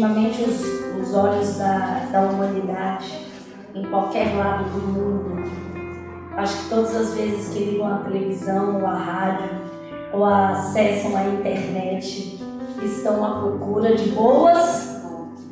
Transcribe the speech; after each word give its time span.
ultimamente 0.00 0.42
os, 0.42 1.08
os 1.08 1.14
olhos 1.14 1.56
da, 1.58 2.06
da 2.10 2.22
humanidade, 2.22 3.26
em 3.74 3.84
qualquer 3.84 4.34
lado 4.34 4.64
do 4.70 4.80
mundo, 4.80 5.44
acho 6.36 6.62
que 6.62 6.70
todas 6.70 6.96
as 6.96 7.14
vezes 7.14 7.52
que 7.52 7.64
ligam 7.64 7.86
a 7.86 7.98
televisão 7.98 8.80
ou 8.80 8.86
a 8.86 8.94
rádio 8.94 9.50
ou 10.12 10.24
acessam 10.24 11.14
a 11.16 11.24
internet, 11.24 12.40
estão 12.82 13.24
à 13.24 13.40
procura 13.40 13.94
de 13.94 14.10
boas 14.10 15.02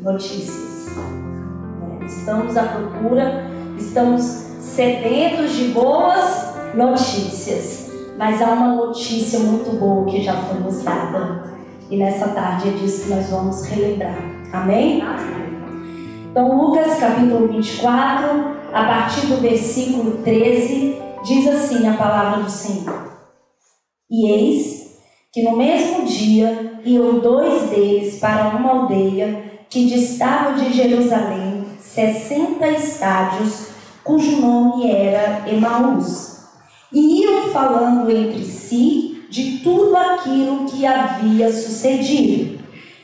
notícias. 0.00 0.96
Né? 0.96 2.06
Estamos 2.06 2.56
à 2.56 2.62
procura, 2.62 3.44
estamos 3.76 4.22
sedentos 4.22 5.52
de 5.52 5.68
boas 5.68 6.54
notícias. 6.74 7.90
Mas 8.16 8.42
há 8.42 8.46
uma 8.46 8.86
notícia 8.86 9.38
muito 9.40 9.78
boa 9.78 10.06
que 10.06 10.22
já 10.22 10.34
foi 10.34 10.58
nos 10.58 10.82
dada 10.82 11.44
e 11.88 11.96
nessa 11.96 12.28
tarde 12.28 12.68
é 12.68 12.72
disso 12.72 13.04
que 13.04 13.10
nós 13.10 13.28
vamos 13.30 13.62
relembrar. 13.64 14.27
Amém? 14.52 15.02
Então, 16.30 16.56
Lucas 16.56 16.98
capítulo 16.98 17.48
24, 17.48 18.56
a 18.72 18.84
partir 18.84 19.26
do 19.26 19.36
versículo 19.36 20.22
13, 20.22 20.96
diz 21.24 21.46
assim 21.48 21.86
a 21.86 21.94
palavra 21.94 22.42
do 22.42 22.50
Senhor: 22.50 23.12
E 24.10 24.30
eis 24.30 24.98
que 25.32 25.42
no 25.42 25.56
mesmo 25.56 26.06
dia 26.06 26.80
iam 26.84 27.18
dois 27.18 27.68
deles 27.68 28.18
para 28.18 28.56
uma 28.56 28.70
aldeia 28.70 29.60
que 29.68 29.86
distava 29.86 30.54
de 30.54 30.72
Jerusalém 30.72 31.66
sessenta 31.78 32.68
estádios, 32.68 33.68
cujo 34.02 34.40
nome 34.40 34.90
era 34.90 35.44
Emaús. 35.46 36.38
E 36.90 37.22
iam 37.22 37.48
falando 37.48 38.10
entre 38.10 38.44
si 38.44 39.26
de 39.28 39.58
tudo 39.58 39.94
aquilo 39.94 40.64
que 40.64 40.86
havia 40.86 41.52
sucedido. 41.52 42.57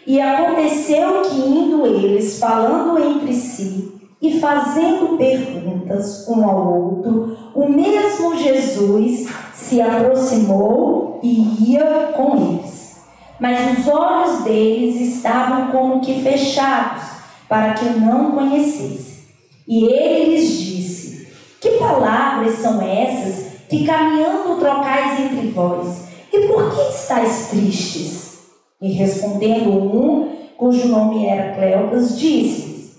E 0.07 0.21
aconteceu 0.21 1.23
que, 1.23 1.37
indo 1.37 1.87
eles 1.87 2.39
falando 2.39 2.99
entre 2.99 3.33
si 3.33 3.93
e 4.21 4.39
fazendo 4.39 5.17
perguntas 5.17 6.29
um 6.29 6.45
ao 6.49 6.75
outro, 6.75 7.37
o 7.55 7.69
mesmo 7.69 8.37
Jesus 8.37 9.29
se 9.55 9.81
aproximou 9.81 11.21
e 11.23 11.73
ia 11.73 12.13
com 12.15 12.37
eles. 12.37 12.97
Mas 13.41 13.79
os 13.79 13.89
olhos 13.89 14.45
deles 14.45 15.17
estavam 15.17 15.69
como 15.69 16.01
que 16.01 16.23
fechados, 16.23 17.03
para 17.49 17.75
que 17.75 17.85
não 17.85 18.33
conhecesse. 18.33 19.25
E 19.67 19.85
ele 19.85 20.37
lhes 20.37 20.59
disse: 20.59 21.29
Que 21.61 21.71
palavras 21.73 22.59
são 22.59 22.81
essas 22.83 23.55
que 23.69 23.87
caminhando 23.87 24.59
trocais 24.59 25.21
entre 25.21 25.49
vós? 25.49 26.05
E 26.33 26.47
por 26.47 26.75
que 26.75 26.81
estáis 26.91 27.49
tristes? 27.49 28.34
E 28.81 28.93
respondendo 28.93 29.71
um, 29.71 30.31
cujo 30.57 30.89
nome 30.89 31.27
era 31.27 31.55
Cleopas, 31.55 32.19
disse-lhes: 32.19 32.99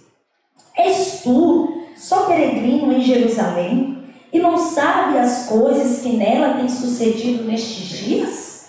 És 0.77 1.21
tu 1.23 1.69
só 1.95 2.25
peregrino 2.25 2.91
em 2.93 3.01
Jerusalém 3.01 3.97
e 4.31 4.39
não 4.39 4.57
sabe 4.57 5.17
as 5.17 5.47
coisas 5.47 6.01
que 6.01 6.09
nela 6.17 6.55
têm 6.55 6.69
sucedido 6.69 7.43
nestes 7.43 7.87
dias? 7.87 8.65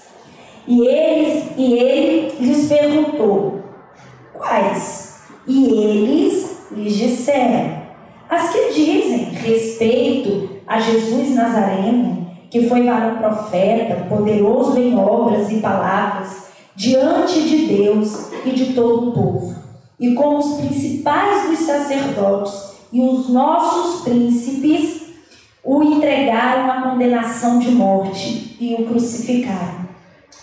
E, 0.67 0.87
eles, 0.87 1.45
e 1.57 1.73
ele 1.75 2.37
lhes 2.41 2.69
perguntou: 2.69 3.63
Quais? 4.33 5.21
E 5.47 5.65
eles 5.67 6.69
lhes 6.73 6.97
disseram: 6.97 7.83
As 8.29 8.51
que 8.51 8.73
dizem 8.75 9.31
respeito 9.31 10.57
a 10.67 10.81
Jesus 10.81 11.35
Nazareno 11.35 12.27
que 12.51 12.69
foi 12.69 12.85
varão 12.85 13.17
profeta, 13.17 14.07
poderoso 14.09 14.79
em 14.79 14.97
obras 14.97 15.51
e 15.51 15.61
palavras, 15.61 16.47
diante 16.77 17.43
de 17.43 17.67
Deus 17.67 18.29
e 18.45 18.51
de 18.51 18.75
todo 18.75 19.09
o 19.09 19.13
povo. 19.13 19.57
E 19.99 20.15
com 20.15 20.37
os 20.37 20.61
principais 20.61 21.49
dos 21.49 21.61
sacerdotes 21.61 22.53
e 22.93 23.01
os 23.01 23.31
nossos 23.31 24.03
príncipes, 24.03 25.07
o 25.65 25.83
entregaram 25.83 26.71
à 26.71 26.83
condenação 26.83 27.59
de 27.59 27.71
morte 27.71 28.57
e 28.61 28.75
o 28.75 28.87
crucificaram. 28.87 29.87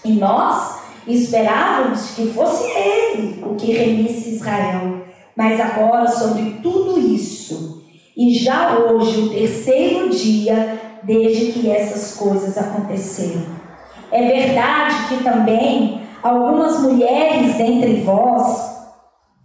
E 0.03 0.11
nós 0.13 0.81
esperávamos 1.07 2.11
que 2.11 2.27
fosse 2.27 2.63
ele 2.71 3.43
o 3.45 3.55
que 3.55 3.71
remisse 3.71 4.35
Israel. 4.35 5.03
Mas 5.35 5.59
agora, 5.59 6.07
sobre 6.07 6.59
tudo 6.61 6.99
isso, 6.99 7.83
e 8.15 8.35
já 8.35 8.77
hoje, 8.77 9.21
o 9.21 9.29
terceiro 9.29 10.09
dia, 10.09 10.79
desde 11.03 11.53
que 11.53 11.69
essas 11.69 12.15
coisas 12.17 12.57
aconteceram. 12.57 13.43
É 14.11 14.27
verdade 14.27 15.07
que 15.07 15.23
também 15.23 16.02
algumas 16.23 16.81
mulheres 16.81 17.55
dentre 17.55 18.01
vós, 18.01 18.71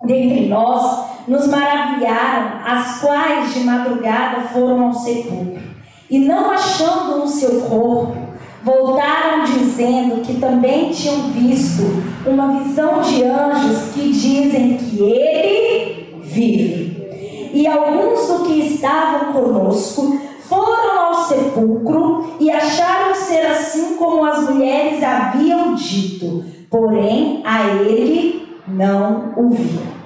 dentre 0.05 0.47
nós, 0.47 1.07
nos 1.27 1.47
maravilharam, 1.49 2.61
as 2.65 3.01
quais 3.01 3.53
de 3.53 3.61
madrugada 3.61 4.43
foram 4.53 4.87
ao 4.87 4.95
sepulcro 4.95 5.69
e 6.11 6.19
não 6.19 6.51
achando 6.51 7.23
o 7.23 7.29
seu 7.29 7.61
corpo, 7.63 8.17
voltaram 8.63 9.45
dizendo 9.45 10.23
que 10.23 10.41
também 10.41 10.91
tinham 10.91 11.31
visto 11.31 11.83
uma 12.27 12.61
visão 12.61 13.01
de 13.03 13.25
anjos 13.25 13.93
que 13.93 14.11
dizem 14.11 14.77
que 14.79 15.03
ele 15.03 16.21
vive. 16.23 17.51
E 17.53 17.67
alguns 17.67 18.27
do 18.29 18.45
que 18.45 18.61
estavam 18.61 19.33
conosco 19.33 20.19
foram 20.49 20.99
ao 20.99 21.15
sepulcro 21.25 22.37
e 22.41 22.51
acharam 22.51 23.15
ser 23.15 23.47
assim 23.47 23.97
como 23.97 24.25
as 24.25 24.49
mulheres 24.49 25.03
haviam 25.03 25.75
dito, 25.75 26.45
porém 26.71 27.43
a 27.45 27.67
ele 27.67 28.59
não 28.67 29.33
o 29.37 29.51
viram. 29.51 29.99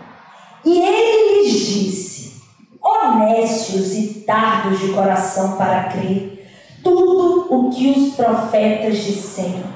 E 0.65 0.79
ele 0.79 1.43
lhes 1.43 1.53
disse: 1.53 2.43
honestos 2.81 3.95
e 3.95 4.25
tardos 4.27 4.81
de 4.81 4.93
coração 4.93 5.57
para 5.57 5.85
crer 5.85 6.33
tudo 6.83 7.47
o 7.51 7.71
que 7.71 7.91
os 7.91 8.15
profetas 8.15 8.99
disseram. 8.99 9.73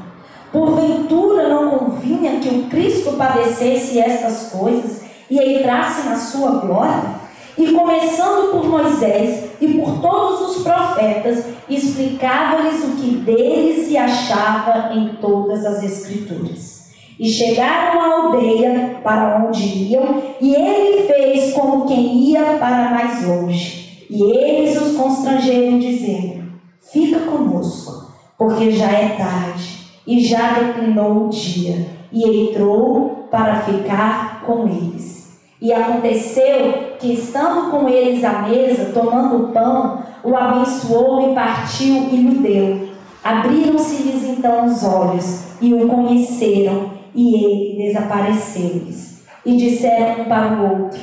Porventura 0.52 1.48
não 1.48 1.70
convinha 1.70 2.40
que 2.40 2.48
o 2.48 2.64
Cristo 2.64 3.12
padecesse 3.12 3.98
estas 3.98 4.50
coisas 4.50 5.02
e 5.30 5.38
entrasse 5.38 6.08
na 6.08 6.16
sua 6.16 6.52
glória? 6.60 7.26
E 7.58 7.72
começando 7.72 8.50
por 8.50 8.68
Moisés 8.68 9.50
e 9.60 9.74
por 9.74 10.00
todos 10.00 10.56
os 10.56 10.62
profetas, 10.62 11.44
explicava-lhes 11.68 12.84
o 12.84 12.96
que 12.96 13.16
deles 13.16 13.86
se 13.86 13.96
achava 13.96 14.94
em 14.94 15.16
todas 15.20 15.64
as 15.64 15.82
Escrituras. 15.82 16.75
E 17.18 17.28
chegaram 17.28 18.00
à 18.00 18.14
aldeia 18.14 19.00
para 19.02 19.44
onde 19.46 19.62
iam, 19.90 20.22
e 20.40 20.54
ele 20.54 21.06
fez 21.06 21.54
como 21.54 21.86
quem 21.86 22.30
ia 22.30 22.56
para 22.58 22.90
mais 22.90 23.26
longe. 23.26 24.06
E 24.10 24.22
eles 24.22 24.80
os 24.80 24.96
constrangeram, 24.96 25.78
dizendo: 25.78 26.44
Fica 26.92 27.20
conosco, 27.20 28.12
porque 28.36 28.70
já 28.70 28.90
é 28.90 29.16
tarde, 29.16 29.78
e 30.06 30.20
já 30.20 30.52
declinou 30.52 31.26
o 31.26 31.28
dia. 31.30 31.96
E 32.12 32.48
entrou 32.48 33.26
para 33.30 33.60
ficar 33.60 34.42
com 34.46 34.68
eles. 34.68 35.38
E 35.60 35.72
aconteceu 35.72 36.96
que, 36.98 37.14
estando 37.14 37.70
com 37.70 37.88
eles 37.88 38.22
à 38.22 38.42
mesa, 38.42 38.92
tomando 38.92 39.36
o 39.36 39.48
pão, 39.48 40.02
o 40.22 40.36
abençoou 40.36 41.30
e 41.30 41.34
partiu 41.34 42.08
e 42.10 42.16
lhe 42.16 42.38
deu. 42.38 42.88
Abriram-se-lhes 43.24 44.24
então 44.24 44.66
os 44.66 44.84
olhos 44.84 45.46
e 45.60 45.72
o 45.74 45.88
conheceram, 45.88 46.90
e 47.16 47.34
ele 47.34 47.86
desapareceu-lhes. 47.88 49.24
E 49.44 49.56
disseram 49.56 50.22
um 50.22 50.24
para 50.26 50.52
o 50.52 50.82
outro: 50.82 51.00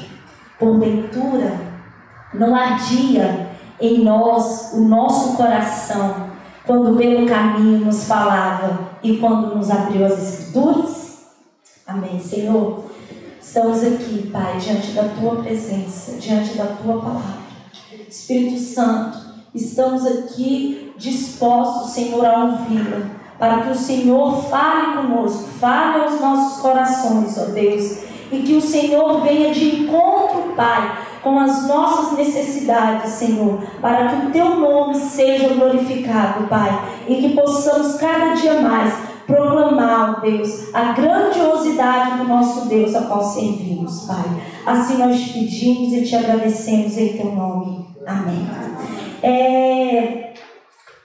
Porventura, 0.59 1.59
não 2.33 2.55
ardia 2.55 3.49
em 3.81 4.03
nós 4.03 4.73
o 4.73 4.81
nosso 4.81 5.35
coração 5.35 6.31
quando 6.65 6.95
pelo 6.97 7.27
caminho 7.27 7.85
nos 7.85 8.05
falava 8.05 8.91
e 9.03 9.17
quando 9.17 9.55
nos 9.55 9.69
abriu 9.69 10.05
as 10.05 10.21
Escrituras? 10.21 11.03
Amém, 11.85 12.19
Senhor. 12.19 12.85
Estamos 13.41 13.83
aqui, 13.83 14.29
Pai, 14.31 14.57
diante 14.57 14.91
da 14.91 15.03
tua 15.09 15.43
presença, 15.43 16.13
diante 16.13 16.57
da 16.57 16.65
tua 16.65 17.01
palavra. 17.01 17.43
Espírito 18.07 18.59
Santo, 18.59 19.17
estamos 19.53 20.05
aqui 20.05 20.93
dispostos, 20.97 21.91
Senhor, 21.91 22.25
a 22.25 22.45
ouvi-la, 22.45 23.11
para 23.37 23.61
que 23.61 23.71
o 23.71 23.75
Senhor 23.75 24.43
fale 24.45 24.97
conosco, 24.97 25.49
fale 25.59 26.03
aos 26.03 26.21
nossos 26.21 26.61
corações, 26.61 27.37
ó 27.37 27.45
Deus, 27.51 27.99
e 28.31 28.39
que 28.39 28.55
o 28.55 28.61
Senhor 28.61 29.21
venha 29.21 29.53
de 29.53 29.81
encontro, 29.81 30.53
Pai, 30.55 30.97
com 31.21 31.39
as 31.39 31.67
nossas 31.67 32.17
necessidades, 32.17 33.11
Senhor, 33.11 33.59
para 33.81 34.07
que 34.07 34.27
o 34.27 34.31
teu 34.31 34.55
nome 34.55 34.95
seja 34.95 35.49
glorificado, 35.49 36.47
Pai, 36.47 36.79
e 37.07 37.15
que 37.15 37.29
possamos 37.29 37.95
cada 37.95 38.33
dia 38.33 38.61
mais 38.61 38.93
proclamar, 39.25 40.21
Deus, 40.21 40.73
a 40.73 40.91
grandiosidade 40.91 42.17
do 42.17 42.25
nosso 42.25 42.67
Deus 42.67 42.93
a 42.95 43.03
qual 43.03 43.23
servimos, 43.23 44.05
Pai. 44.05 44.23
Assim 44.65 44.97
nós 44.97 45.19
te 45.19 45.33
pedimos 45.33 45.93
e 45.93 46.03
te 46.03 46.15
agradecemos 46.15 46.97
em 46.97 47.17
teu 47.17 47.31
nome. 47.31 47.87
Amém. 48.05 48.47
É, 49.21 50.33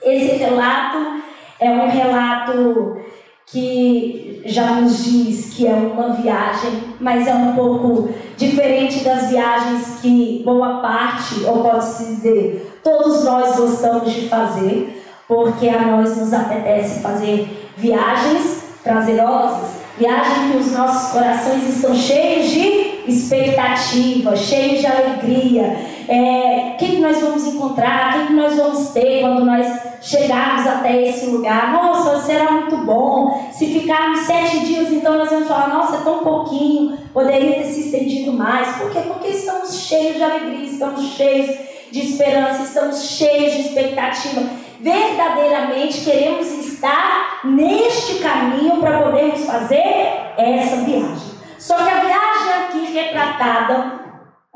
esse 0.02 0.36
relato 0.36 1.18
é 1.60 1.70
um 1.70 1.88
relato 1.88 2.99
que 3.46 4.43
já 4.44 4.72
nos 4.72 5.05
diz 5.05 5.55
que 5.55 5.66
é 5.66 5.72
uma 5.72 6.10
viagem, 6.10 6.70
mas 7.00 7.26
é 7.26 7.34
um 7.34 7.55
pouco 7.55 8.10
diferente 8.37 9.02
das 9.02 9.28
viagens 9.28 10.00
que 10.00 10.43
boa 10.44 10.81
parte, 10.81 11.44
ou 11.44 11.62
pode-se 11.62 12.05
dizer, 12.16 12.81
todos 12.84 13.25
nós 13.25 13.56
gostamos 13.56 14.12
de 14.12 14.28
fazer, 14.28 15.02
porque 15.26 15.69
a 15.69 15.81
nós 15.82 16.16
nos 16.16 16.32
apetece 16.32 17.00
fazer 17.00 17.70
viagens 17.76 18.64
prazerosas, 18.82 19.78
viagem 19.99 20.52
que 20.52 20.56
os 20.58 20.72
nossos 20.72 21.12
corações 21.12 21.69
estão 21.69 21.94
cheios 21.94 22.50
de 22.50 23.10
expectativa, 23.10 24.37
cheios 24.37 24.81
de 24.81 24.87
alegria. 24.87 25.76
É, 26.08 26.72
o 26.75 26.76
que, 26.78 26.96
que 26.96 27.00
nós 27.00 27.20
vamos 27.20 27.46
encontrar? 27.46 28.16
O 28.16 28.20
que, 28.20 28.26
que 28.28 28.32
nós 28.32 28.56
vamos 28.56 28.88
ter 28.90 29.20
quando 29.20 29.44
nós 29.44 29.66
chegarmos 30.00 30.66
até 30.66 31.08
esse 31.08 31.26
lugar? 31.26 31.72
Nossa, 31.72 32.22
será 32.22 32.50
muito 32.50 32.78
bom. 32.78 33.50
Se 33.52 33.66
ficarmos 33.66 34.20
sete 34.20 34.60
dias, 34.60 34.90
então 34.90 35.19
nós 35.19 35.31
vamos 35.31 35.49
falar: 35.49 35.69
nossa, 35.69 35.96
é 35.96 36.00
tão 36.00 36.20
pouquinho, 36.20 36.96
poderia 37.12 37.56
ter 37.56 37.64
se 37.64 37.81
estendido 37.81 38.32
mais. 38.32 38.76
Por 38.76 38.90
quê? 38.90 39.00
Porque 39.06 39.28
estamos 39.28 39.82
cheios 39.82 40.16
de 40.16 40.22
alegria, 40.22 40.64
estamos 40.64 41.05
cheios 41.12 41.56
de 41.90 42.00
esperança, 42.00 42.62
estamos 42.62 43.02
cheios 43.02 43.55
de 43.55 43.60
expectativa 43.69 44.69
verdadeiramente 44.81 46.05
queremos 46.05 46.46
estar 46.52 47.40
neste 47.44 48.20
caminho 48.20 48.76
para 48.76 49.02
podermos 49.02 49.44
fazer 49.44 50.32
essa 50.37 50.76
viagem. 50.76 51.38
Só 51.58 51.76
que 51.76 51.90
a 51.90 52.00
viagem 52.00 52.52
aqui 52.64 52.93
retratada 52.93 53.97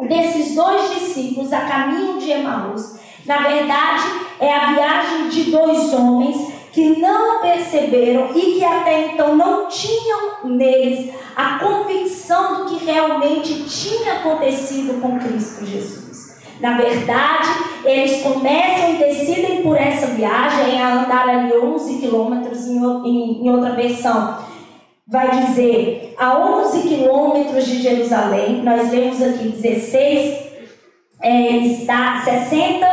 desses 0.01 0.55
dois 0.55 0.91
discípulos 0.95 1.53
a 1.53 1.61
caminho 1.61 2.19
de 2.19 2.31
Emaús, 2.31 2.99
na 3.27 3.39
verdade, 3.39 4.03
é 4.41 4.53
a 4.53 4.73
viagem 4.73 5.29
de 5.29 5.51
dois 5.51 5.93
homens 5.93 6.53
que 6.73 6.99
não 6.99 7.41
perceberam 7.41 8.31
e 8.35 8.59
que 8.59 8.65
até 8.65 9.09
então 9.09 9.37
não 9.37 9.69
tinham 9.69 10.45
neles 10.45 11.13
a 11.37 11.59
convicção 11.59 12.57
do 12.57 12.65
que 12.67 12.85
realmente 12.85 13.65
tinha 13.65 14.15
acontecido 14.15 15.01
com 15.01 15.19
Cristo 15.19 15.67
Jesus. 15.67 16.41
Na 16.61 16.77
verdade, 16.77 17.49
eles 17.85 18.23
começam 18.23 18.95
e 18.95 18.99
decidem 18.99 19.63
por 19.63 19.77
essa 19.77 20.07
viagem 20.07 20.81
a 20.81 21.03
andar 21.03 21.29
ali 21.29 21.53
11 21.57 21.99
quilômetros 21.99 22.67
em 22.67 23.51
outra 23.51 23.73
versão. 23.73 24.39
Vai 25.07 25.47
dizer 25.47 26.15
a 26.17 26.39
11 26.39 26.83
quilômetros 26.83 27.67
de 27.67 27.83
Jerusalém, 27.83 28.63
nós 28.63 28.91
lemos 28.91 29.21
aqui 29.21 29.49
16, 29.49 30.53
é, 31.21 31.57
está, 31.57 32.23
60 32.25 32.87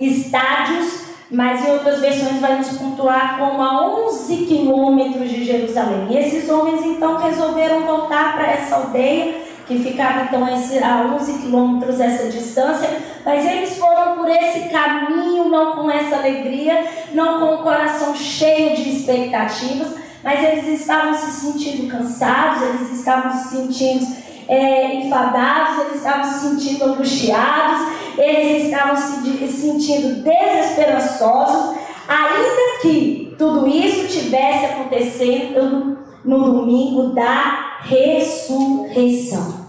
estádios, 0.00 1.00
mas 1.28 1.64
em 1.64 1.72
outras 1.72 2.00
versões 2.00 2.40
vai 2.40 2.56
nos 2.56 2.78
pontuar 2.78 3.36
como 3.38 3.60
a 3.62 4.06
11 4.06 4.46
quilômetros 4.46 5.28
de 5.28 5.44
Jerusalém. 5.44 6.06
E 6.10 6.18
esses 6.18 6.48
homens 6.48 6.84
então 6.84 7.16
resolveram 7.16 7.80
voltar 7.80 8.34
para 8.34 8.52
essa 8.52 8.76
aldeia 8.76 9.42
que 9.66 9.78
ficava 9.78 10.22
então 10.22 10.44
a 10.44 11.14
11 11.16 11.38
quilômetros 11.42 12.00
essa 12.00 12.28
distância, 12.28 12.88
mas 13.24 13.44
eles 13.44 13.76
foram 13.78 14.16
por 14.16 14.28
esse 14.28 14.68
caminho, 14.68 15.48
não 15.48 15.76
com 15.76 15.90
essa 15.90 16.16
alegria, 16.16 16.84
não 17.12 17.38
com 17.38 17.54
o 17.54 17.62
coração 17.62 18.14
cheio 18.16 18.76
de 18.76 18.88
expectativas, 18.90 19.94
mas 20.22 20.42
eles 20.42 20.80
estavam 20.80 21.14
se 21.14 21.30
sentindo 21.32 21.88
cansados, 21.90 22.62
eles 22.62 22.98
estavam 22.98 23.32
se 23.32 23.48
sentindo 23.48 24.06
é, 24.48 24.96
enfadados, 24.96 25.86
eles 25.86 25.96
estavam 25.96 26.24
se 26.24 26.40
sentindo 26.40 26.84
angustiados, 26.84 27.86
eles 28.18 28.64
estavam 28.64 28.96
se 28.96 29.48
sentindo 29.48 30.22
desesperançosos, 30.22 31.76
ainda 32.08 32.80
que 32.82 33.34
tudo 33.38 33.66
isso 33.66 34.08
tivesse 34.08 34.66
acontecendo 34.66 35.98
no 36.24 36.52
domingo 36.52 37.14
da 37.14 37.78
ressurreição. 37.82 39.60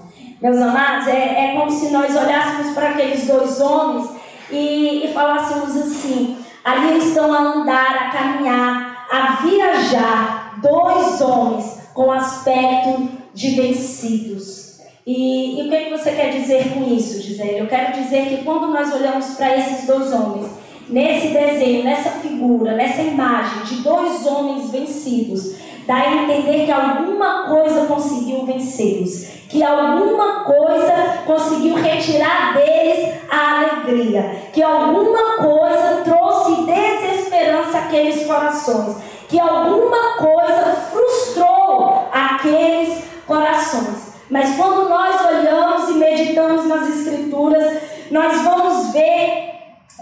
Meus 0.41 0.57
amados, 0.57 1.07
é, 1.07 1.51
é 1.51 1.55
como 1.55 1.69
se 1.69 1.91
nós 1.91 2.15
olhássemos 2.15 2.73
para 2.73 2.89
aqueles 2.89 3.27
dois 3.27 3.61
homens 3.61 4.09
e, 4.49 5.05
e 5.05 5.13
falássemos 5.13 5.77
assim: 5.77 6.37
ali 6.65 6.97
estão 6.97 7.31
a 7.31 7.37
andar, 7.37 7.95
a 7.95 8.09
caminhar, 8.09 9.07
a 9.11 9.35
viajar, 9.43 10.40
dois 10.57 11.21
homens 11.21 11.79
com 11.93 12.11
aspecto 12.11 13.09
de 13.33 13.51
vencidos. 13.51 14.79
E, 15.05 15.59
e 15.59 15.65
o 15.65 15.69
que, 15.69 15.75
é 15.75 15.83
que 15.85 15.89
você 15.91 16.11
quer 16.11 16.31
dizer 16.31 16.73
com 16.73 16.93
isso, 16.93 17.21
Gisele? 17.21 17.59
Eu 17.59 17.67
quero 17.67 17.93
dizer 17.93 18.27
que 18.27 18.43
quando 18.43 18.67
nós 18.67 18.93
olhamos 18.93 19.35
para 19.35 19.57
esses 19.57 19.87
dois 19.87 20.13
homens, 20.13 20.47
nesse 20.89 21.29
desenho, 21.29 21.83
nessa 21.83 22.11
figura, 22.11 22.75
nessa 22.75 23.01
imagem 23.01 23.63
de 23.63 23.75
dois 23.81 24.25
homens 24.25 24.69
vencidos, 24.69 25.55
dá 25.87 25.95
a 25.95 26.23
entender 26.23 26.65
que 26.65 26.71
alguma 26.71 27.47
coisa 27.47 27.85
conseguiu 27.85 28.45
vencê-los 28.45 29.41
que 29.51 29.61
alguma 29.61 30.45
coisa 30.45 31.23
conseguiu 31.25 31.75
retirar 31.75 32.53
deles 32.53 33.15
a 33.29 33.59
alegria, 33.59 34.43
que 34.53 34.63
alguma 34.63 35.37
coisa 35.37 36.03
trouxe 36.05 36.61
desesperança 36.63 37.79
àqueles 37.79 38.25
corações, 38.25 38.95
que 39.31 39.39
alguma 39.39 40.17
coisa 40.17 40.75
frustrou 40.91 42.09
aqueles 42.11 43.01
corações. 43.25 44.11
Mas 44.29 44.57
quando 44.57 44.89
nós 44.89 45.25
olhamos 45.25 45.89
e 45.89 45.93
meditamos 45.93 46.67
nas 46.67 46.89
Escrituras, 46.89 47.81
nós 48.11 48.41
vamos 48.41 48.91
ver, 48.91 49.53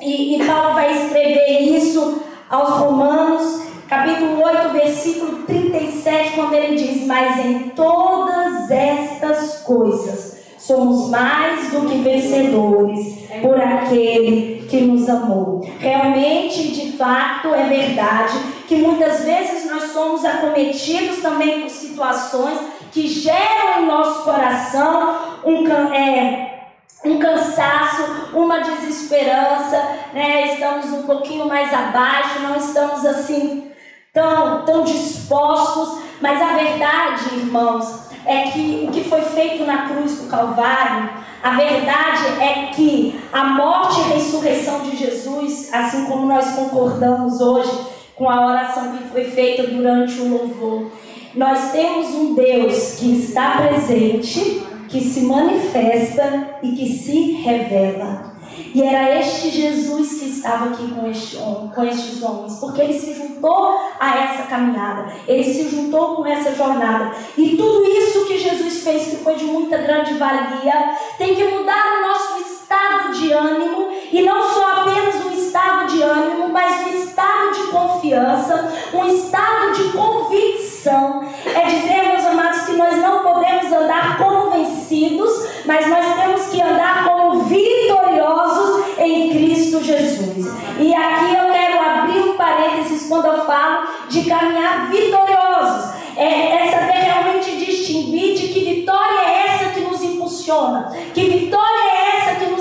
e, 0.02 0.36
e 0.36 0.46
Paulo 0.48 0.74
vai 0.74 0.92
escrever 0.98 1.62
isso 1.62 2.24
aos 2.50 2.70
Romanos, 2.80 3.66
capítulo 3.88 4.44
8, 4.44 4.70
versículo 4.70 5.44
37, 5.44 6.31
quando 6.34 6.54
ele 6.56 6.76
diz: 6.76 7.06
Mas 7.06 7.46
em 7.46 7.70
todas 7.70 8.72
estas 8.72 9.62
coisas 9.62 10.40
somos 10.58 11.12
mais 11.12 11.70
do 11.70 11.88
que 11.88 12.00
vencedores 12.00 13.20
por 13.44 13.62
aquele 13.62 14.66
que 14.68 14.81
nos 14.81 15.08
amou. 15.08 15.62
Realmente, 15.78 16.72
de 16.72 16.98
fato, 16.98 17.54
é 17.54 17.64
verdade 17.66 18.59
que 18.69 18.75
muitas 18.75 19.21
vezes 19.21 19.66
nós 19.66 19.92
somos 19.94 20.24
acometidos 20.24 21.24
também 21.24 21.62
por 21.62 21.71
situações 21.71 22.60
que 22.92 23.07
geram 23.07 23.81
em 23.81 23.88
nosso 23.88 24.21
coração 24.21 25.39
um, 25.44 25.68
é, 25.92 26.66
um 27.04 27.18
cansaço, 27.18 28.30
uma 28.31 28.60
desesperança, 28.60 29.75
né? 30.13 30.54
estamos 30.54 30.86
um 30.94 31.01
pouquinho 31.01 31.48
mais 31.48 31.74
abaixo, 31.74 32.42
não 32.42 32.56
estamos 32.57 33.04
assim 33.07 33.71
tão, 34.14 34.64
tão 34.66 34.83
dispostos, 34.83 36.04
mas 36.21 36.40
a 36.40 36.54
verdade, 36.54 37.38
irmãos, 37.38 38.11
é 38.23 38.52
que 38.52 38.85
o 38.88 38.92
que 38.92 39.04
foi 39.04 39.21
feito 39.21 39.66
na 39.66 39.88
cruz 39.88 40.19
do 40.19 40.30
Calvário, 40.30 41.09
a 41.42 41.49
verdade 41.56 42.40
é 42.40 42.69
que 42.76 43.19
a 43.33 43.45
morte 43.45 43.99
e 43.99 44.04
a 44.04 44.16
ressurreição 44.16 44.81
de 44.81 44.95
Jesus, 44.95 45.73
assim 45.73 46.06
como 46.06 46.28
nós 46.28 46.52
concordamos 46.52 47.42
hoje 47.42 47.97
com 48.19 48.30
a 48.30 48.45
oração 48.45 48.97
que 48.97 49.06
foi 49.06 49.23
feita 49.23 49.64
durante 49.64 50.19
o 50.19 50.28
louvor, 50.28 50.92
nós 51.33 51.71
temos 51.71 52.07
um 52.14 52.35
Deus 52.35 52.95
que 52.99 53.18
está 53.18 53.61
presente, 53.61 54.61
que 54.90 54.99
se 54.99 55.21
manifesta 55.21 56.59
e 56.61 56.73
que 56.73 56.90
se 56.90 57.31
revela. 57.31 58.38
E 58.76 58.83
era 58.83 59.18
este 59.18 59.49
Jesus 59.49 60.19
que 60.19 60.30
estava 60.30 60.66
aqui 60.66 60.92
com, 60.92 61.09
este 61.09 61.38
com 61.38 61.83
estes 61.85 62.21
homens, 62.21 62.59
porque 62.59 62.81
ele 62.81 62.99
se 62.99 63.14
juntou 63.14 63.80
a 63.97 64.18
essa 64.18 64.44
caminhada, 64.44 65.14
ele 65.26 65.44
se 65.44 65.69
juntou 65.69 66.18
com 66.18 66.26
essa 66.26 66.54
jornada. 66.54 67.16
E 67.38 67.56
tudo 67.56 67.85
isso 67.85 68.26
que 68.26 68.38
Jesus 68.38 68.83
fez, 68.83 69.07
que 69.07 69.16
foi 69.18 69.35
de 69.35 69.45
muita 69.45 69.78
grande 69.78 70.16
valia, 70.16 70.97
tem 71.18 71.35
que 71.35 71.44
mudar 71.45 71.99
o 71.99 72.09
nosso 72.09 72.40
estado 72.69 73.14
de 73.14 73.31
ânimo, 73.31 73.88
e 74.11 74.21
não 74.21 74.47
só 74.47 74.81
apenas 74.81 75.26
um 75.26 75.31
estado 75.31 75.88
de 75.88 76.04
ânimo, 76.04 76.49
mas 76.49 76.85
um 76.85 76.99
estado 76.99 77.52
de 77.56 77.71
confiança, 77.71 78.73
um 78.94 79.07
estado 79.07 79.73
de 79.73 79.92
convicção. 79.92 81.23
É 81.45 81.66
dizer, 81.66 82.09
meus 82.09 82.26
amados, 82.28 82.61
que 82.61 82.73
nós 82.73 82.95
não 82.97 83.23
podemos 83.23 83.73
andar 83.73 84.19
como 84.19 84.52
vencidos, 84.52 85.31
mas 85.66 85.88
nós 85.88 86.16
temos 86.16 86.47
que 86.49 86.61
andar 86.61 87.06
como 87.06 87.42
vitoriosos 87.42 88.85
em 88.99 89.31
Cristo 89.31 89.83
Jesus. 89.83 90.54
E 90.78 90.94
aqui 90.94 91.33
eu 91.33 91.52
quero 91.52 91.81
abrir 91.81 92.19
um 92.19 92.38
parênteses 92.38 93.07
quando 93.09 93.26
eu 93.26 93.45
falo 93.45 93.88
de 94.09 94.26
caminhar 94.26 94.92
vitoriosos. 94.92 95.97
É, 96.16 96.68
é 96.68 96.71
saber 96.71 96.99
realmente 96.99 97.56
distinguir 97.66 98.35
de 98.35 98.49
que 98.49 98.59
vitória 98.59 99.21
é 99.21 99.47
essa 99.47 99.69
que 99.69 99.80
nos 99.80 100.04
impulsiona, 100.04 100.92
que 101.14 101.23
vitória 101.23 101.80
é 101.80 102.18
essa 102.18 102.19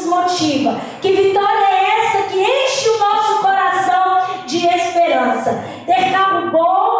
motiva, 0.08 0.80
que 1.00 1.12
vitória 1.12 1.66
é 1.66 2.06
essa 2.06 2.22
que 2.24 2.38
enche 2.38 2.88
o 2.88 2.98
nosso 2.98 3.40
coração 3.40 4.18
de 4.46 4.66
esperança. 4.66 5.64
Ter 5.86 6.12
carro 6.12 6.50
bom 6.50 6.98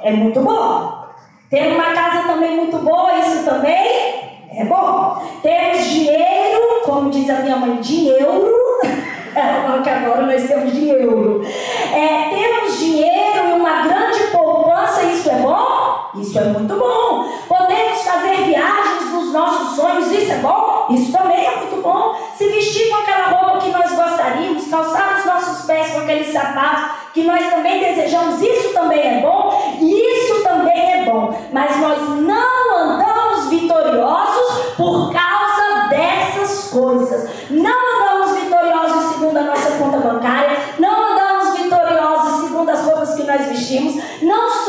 é 0.00 0.10
muito 0.12 0.40
bom. 0.40 1.06
Ter 1.50 1.72
uma 1.74 1.92
casa 1.92 2.26
também 2.26 2.56
muito 2.56 2.78
boa, 2.78 3.18
isso 3.18 3.44
também 3.44 4.46
é 4.52 4.64
bom. 4.64 5.22
Temos 5.42 5.84
dinheiro, 5.86 6.82
como 6.84 7.10
diz 7.10 7.28
a 7.30 7.40
minha 7.40 7.56
mãe, 7.56 7.76
dinheiro. 7.76 8.56
que 9.82 9.90
agora 9.90 10.22
nós 10.22 10.46
temos 10.48 10.72
dinheiro. 10.72 11.42
É, 11.92 12.28
temos 12.30 12.78
dinheiro 12.78 13.48
e 13.48 13.52
uma 13.52 13.82
grande 13.82 14.24
poupança, 14.32 15.02
isso 15.04 15.30
é 15.30 15.36
bom? 15.36 16.10
Isso 16.16 16.38
é 16.38 16.44
muito 16.44 16.74
bom. 16.74 17.28
Podemos 17.46 18.02
fazer 18.02 18.36
viagens 18.44 19.12
dos 19.12 19.32
nossos 19.32 19.76
sonhos, 19.76 20.10
isso 20.10 20.32
é 20.32 20.38
bom? 20.38 20.75
Isso 20.90 21.12
também 21.12 21.46
é 21.46 21.56
muito 21.56 21.82
bom. 21.82 22.14
Se 22.36 22.48
vestir 22.48 22.88
com 22.88 22.96
aquela 22.96 23.28
roupa 23.28 23.58
que 23.58 23.70
nós 23.70 23.90
gostaríamos, 23.92 24.68
calçar 24.68 25.18
os 25.18 25.24
nossos 25.24 25.66
pés 25.66 25.92
com 25.92 26.00
aqueles 26.00 26.32
sapatos 26.32 27.06
que 27.12 27.24
nós 27.24 27.48
também 27.48 27.80
desejamos, 27.80 28.40
isso 28.42 28.72
também 28.74 29.00
é 29.00 29.20
bom? 29.20 29.78
Isso 29.80 30.42
também 30.42 30.92
é 30.92 31.04
bom. 31.04 31.34
Mas 31.52 31.76
nós 31.78 31.98
não 32.20 32.76
andamos 32.76 33.48
vitoriosos 33.48 34.74
por 34.76 35.12
causa 35.12 35.88
dessas 35.88 36.70
coisas. 36.70 37.30
Não 37.50 37.96
andamos 37.96 38.38
vitoriosos 38.38 39.12
segundo 39.12 39.36
a 39.38 39.42
nossa 39.42 39.70
conta 39.78 39.98
bancária. 39.98 40.58
Não 40.78 41.12
andamos 41.12 41.58
vitoriosos 41.58 42.44
segundo 42.44 42.70
as 42.70 42.80
roupas 42.84 43.14
que 43.14 43.22
nós 43.22 43.46
vestimos. 43.46 44.02
Não 44.22 44.65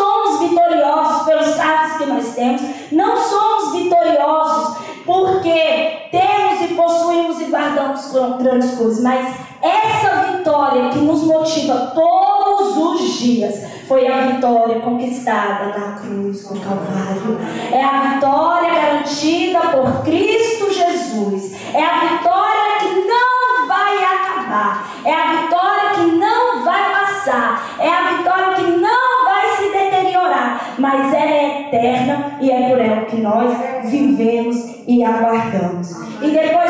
guardamos 8.06 8.38
grandes 8.38 8.72
coisas, 8.75 9.04
mas 9.04 9.36
essa 9.62 10.32
vitória 10.32 10.89
que 10.89 11.00
nos 11.00 11.24
motiva 11.24 11.92
todos 11.94 12.77
os 12.77 13.20
dias 13.20 13.66
foi 13.88 14.08
a 14.08 14.27
vitória 14.27 14.80
conquistada 14.82 15.77
na 15.77 16.00
cruz, 16.00 16.50
no 16.51 16.60
Calvário. 16.60 17.39
É 17.72 17.82
a 17.82 18.13
vitória 18.13 18.70
garantida 18.70 19.60
por 19.60 20.04
Cristo 20.04 20.72
Jesus. 20.72 21.56
É 21.74 21.84
a 21.84 22.00
vitória 22.00 22.80
que 22.80 23.08
não 23.08 23.68
vai 23.68 23.98
acabar. 24.04 24.92
É 25.06 25.13
a 25.13 25.42
vitória 25.42 25.89
que 25.96 26.12
não 26.18 26.63
vai 26.66 26.92
passar. 26.92 27.77
É 27.80 27.89
a 27.89 28.18
vitória 28.18 28.56
que 28.56 28.72
não 28.72 29.25
vai 29.25 29.56
se 29.56 29.72
deteriorar. 29.72 30.75
Mas 30.77 31.13
ela 31.13 31.32
é 31.32 31.62
eterna 31.62 32.38
e 32.42 32.51
é 32.51 32.70
por 32.70 32.80
ela 32.80 33.06
que 33.06 33.18
nós 33.18 33.58
vivemos 33.86 34.77
e 34.86 35.04
aguardamos. 35.04 35.92
E 36.22 36.30
depois 36.30 36.66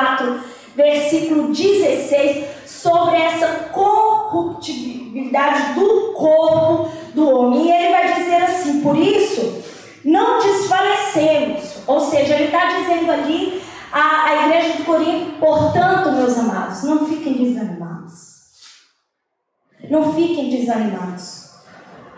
4, 0.00 0.40
versículo 0.74 1.52
16, 1.52 2.46
sobre 2.66 3.16
essa 3.16 3.68
corruptibilidade 3.72 5.74
do 5.74 6.14
corpo 6.14 6.88
do 7.14 7.28
homem. 7.28 7.66
E 7.66 7.70
ele 7.70 7.90
vai 7.90 8.14
dizer 8.14 8.42
assim: 8.42 8.80
por 8.80 8.96
isso, 8.96 9.62
não 10.04 10.40
desfalecemos. 10.40 11.80
Ou 11.86 12.00
seja, 12.00 12.34
ele 12.34 12.44
está 12.44 12.64
dizendo 12.66 13.12
ali 13.12 13.62
a, 13.92 14.24
a 14.24 14.46
igreja 14.46 14.78
de 14.78 14.84
Corinto, 14.84 15.32
portanto, 15.38 16.12
meus 16.12 16.38
amados, 16.38 16.82
não 16.84 17.04
fiquem 17.06 17.34
desanimados. 17.34 18.30
Não 19.90 20.14
fiquem 20.14 20.48
desanimados. 20.50 21.50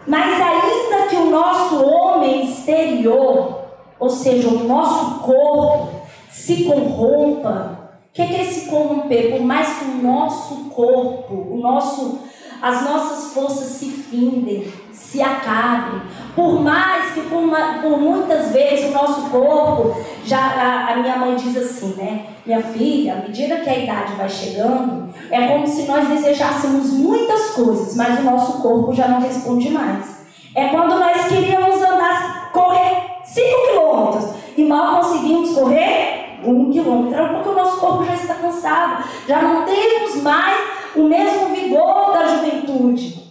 Mas 0.07 0.41
ainda 0.41 1.09
que 1.09 1.17
o 1.17 1.31
nosso 1.31 1.85
homem 1.85 2.45
exterior, 2.45 3.65
ou 3.99 4.11
seja, 4.11 4.47
o 4.49 4.63
nosso 4.65 5.19
corpo, 5.21 6.03
se 6.33 6.65
corrompa, 6.65 7.79
o 8.09 8.15
que 8.15 8.23
é 8.23 8.43
esse 8.43 8.69
corromper? 8.69 9.33
Por 9.33 9.43
mais 9.43 9.79
que 9.79 9.85
o 9.85 10.03
nosso 10.03 10.71
corpo, 10.71 11.35
o 11.35 11.59
nosso, 11.59 12.21
as 12.61 12.85
nossas 12.85 13.33
forças 13.33 13.69
se 13.69 13.91
findem, 13.91 14.73
se 14.93 15.21
acabem, 15.21 16.01
por 16.35 16.61
mais 16.61 17.13
que 17.13 17.21
por, 17.23 17.39
uma, 17.39 17.81
por 17.83 17.99
muitas 17.99 18.53
vezes 18.53 18.91
o 18.91 18.93
nosso 18.93 19.31
corpo, 19.31 19.97
já 20.25 20.39
a, 20.39 20.93
a, 20.93 20.97
minha 20.97 21.17
mãe 21.17 21.37
diz 21.37 21.57
assim, 21.57 21.95
né? 21.95 22.27
Minha 22.45 22.63
filha, 22.63 23.15
à 23.15 23.17
medida 23.17 23.52
que 23.63 23.71
a 23.71 23.79
idade 23.79 24.15
vai 24.15 24.29
chegando, 24.29 25.13
é 25.31 25.49
como 25.49 25.67
se 25.67 25.83
nós 25.83 26.09
desejássemos 26.09 26.93
muitas 26.93 27.51
coisas, 27.51 27.97
mas 27.97 28.19
o 28.19 28.23
nosso 28.23 28.61
corpo 28.61 28.93
já 28.93 29.09
não 29.09 29.21
responde 29.21 29.71
mais. 29.71 30.23
É 30.55 30.69
quando 30.69 30.99
nós 30.99 31.29
queríamos 31.29 31.77
andar, 31.77 32.51
correr 32.53 33.21
5 33.25 33.47
quilômetros 33.69 34.31
e 34.57 34.65
mal 34.65 35.01
conseguimos 35.01 35.55
correr 35.55 36.41
um 36.45 36.71
quilômetro, 36.71 37.29
porque 37.29 37.49
o 37.49 37.55
nosso 37.55 37.81
corpo 37.81 38.05
já 38.05 38.15
está 38.15 38.35
cansado, 38.35 39.05
já 39.27 39.41
não 39.41 39.65
temos 39.65 40.23
mais 40.23 40.59
o 40.95 41.05
mesmo 41.05 41.49
vigor 41.49 42.13
da 42.13 42.27
juventude. 42.27 43.23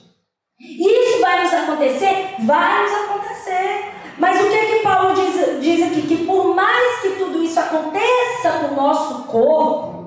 Isso 0.59 1.21
vai 1.21 1.43
nos 1.43 1.53
acontecer? 1.53 2.35
Vai 2.39 2.83
nos 2.83 2.93
acontecer. 2.93 3.91
Mas 4.17 4.39
o 4.39 4.49
que 4.49 4.55
é 4.55 4.65
que 4.65 4.83
Paulo 4.83 5.13
diz, 5.15 5.61
diz 5.61 5.83
aqui? 5.83 6.01
Que 6.03 6.25
por 6.25 6.55
mais 6.55 7.01
que 7.01 7.09
tudo 7.11 7.43
isso 7.43 7.59
aconteça 7.59 8.51
com 8.59 8.73
o 8.73 8.75
nosso 8.75 9.23
corpo, 9.23 10.00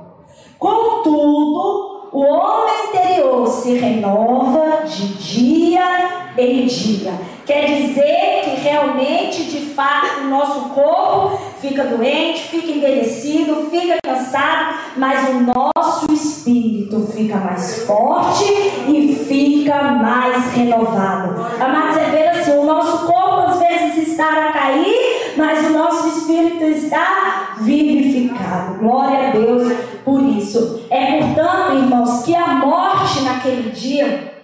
contudo, 0.65 2.09
o 2.11 2.21
homem 2.23 2.75
interior 2.89 3.47
se 3.49 3.75
renova 3.75 4.87
de 4.87 5.09
dia 5.15 6.33
em 6.39 6.65
dia. 6.65 7.13
Quer 7.45 7.67
dizer 7.67 8.41
que 8.45 8.61
realmente, 8.63 9.45
de 9.45 9.75
fato, 9.75 10.23
o 10.23 10.31
nosso 10.31 10.71
corpo 10.71 11.39
fica 11.61 11.85
doente, 11.85 12.45
fica 12.45 12.73
envelhecido, 12.73 13.69
fica 13.71 13.97
cansado, 14.03 14.77
mas 14.97 15.29
o 15.29 15.43
nosso 15.43 16.11
espírito 16.11 17.07
fica 17.15 17.37
mais 17.37 17.85
forte 17.85 18.45
e 18.89 19.15
fica 19.29 19.83
mais 19.83 20.51
renovado. 20.55 21.47
Amados, 21.63 21.99
é 21.99 22.05
ver 22.11 22.29
assim: 22.29 22.53
o 22.53 22.65
nosso 22.65 23.07
corpo 23.07 23.51
às 23.51 23.59
vezes 23.59 24.09
está 24.09 24.49
a 24.49 24.53
cair, 24.53 25.24
mas 25.37 25.67
o 25.67 25.71
nosso 25.71 26.09
espírito 26.09 26.65
está 26.65 27.57
vivificado. 27.61 28.79
Glória 28.79 29.29
a 29.29 29.31
Deus 29.31 29.73
por 30.05 30.23
isso. 30.23 30.83
É 30.91 31.19
portanto, 31.19 31.75
irmãos, 31.75 32.23
que 32.25 32.35
a 32.35 32.47
morte 32.55 33.23
naquele 33.23 33.71
dia, 33.71 34.35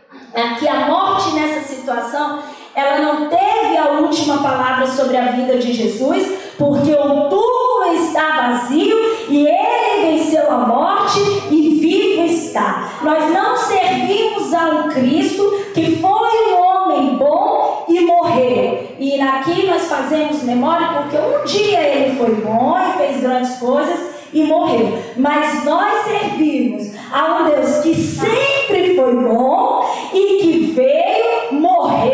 que 0.58 0.68
a 0.68 0.86
morte 0.86 1.34
nessa 1.34 1.60
situação, 1.66 2.40
ela 2.74 3.00
não 3.00 3.28
teve 3.28 3.76
a 3.76 4.00
última 4.00 4.38
palavra 4.38 4.86
sobre 4.86 5.16
a 5.16 5.32
vida 5.32 5.58
de 5.58 5.72
Jesus, 5.72 6.26
porque 6.56 6.92
o 6.92 7.28
túmulo 7.28 7.94
está 7.94 8.48
vazio 8.48 8.96
e 9.28 9.46
ele 9.46 10.18
venceu 10.18 10.50
a 10.50 10.58
morte 10.58 11.18
e 11.50 11.78
vivo 11.80 12.22
está. 12.22 12.92
Nós 13.02 13.30
não 13.32 13.56
servimos 13.56 14.52
a 14.54 14.68
um 14.68 14.88
Cristo 14.88 15.42
que 15.74 15.96
foi 15.96 16.52
um 16.52 16.60
homem 16.60 17.16
bom 17.16 17.84
e 17.88 18.00
morreu. 18.00 18.88
E 18.98 19.19
aqui 19.30 19.66
nós 19.66 19.86
fazemos 19.86 20.42
memória 20.42 20.88
porque 20.88 21.16
um 21.16 21.44
dia 21.44 21.80
ele 21.80 22.16
foi 22.16 22.34
bom 22.36 22.76
e 22.78 22.98
fez 22.98 23.20
grandes 23.20 23.58
coisas 23.58 24.10
e 24.32 24.44
morreu. 24.44 24.98
Mas 25.16 25.64
nós 25.64 26.04
servimos 26.04 26.92
a 27.12 27.40
um 27.40 27.44
Deus 27.44 27.78
que 27.78 27.94
sempre 27.94 28.96
foi 28.96 29.14
bom 29.14 29.84
e 30.12 30.38
que 30.42 30.72
veio, 30.74 31.60
morreu 31.60 32.10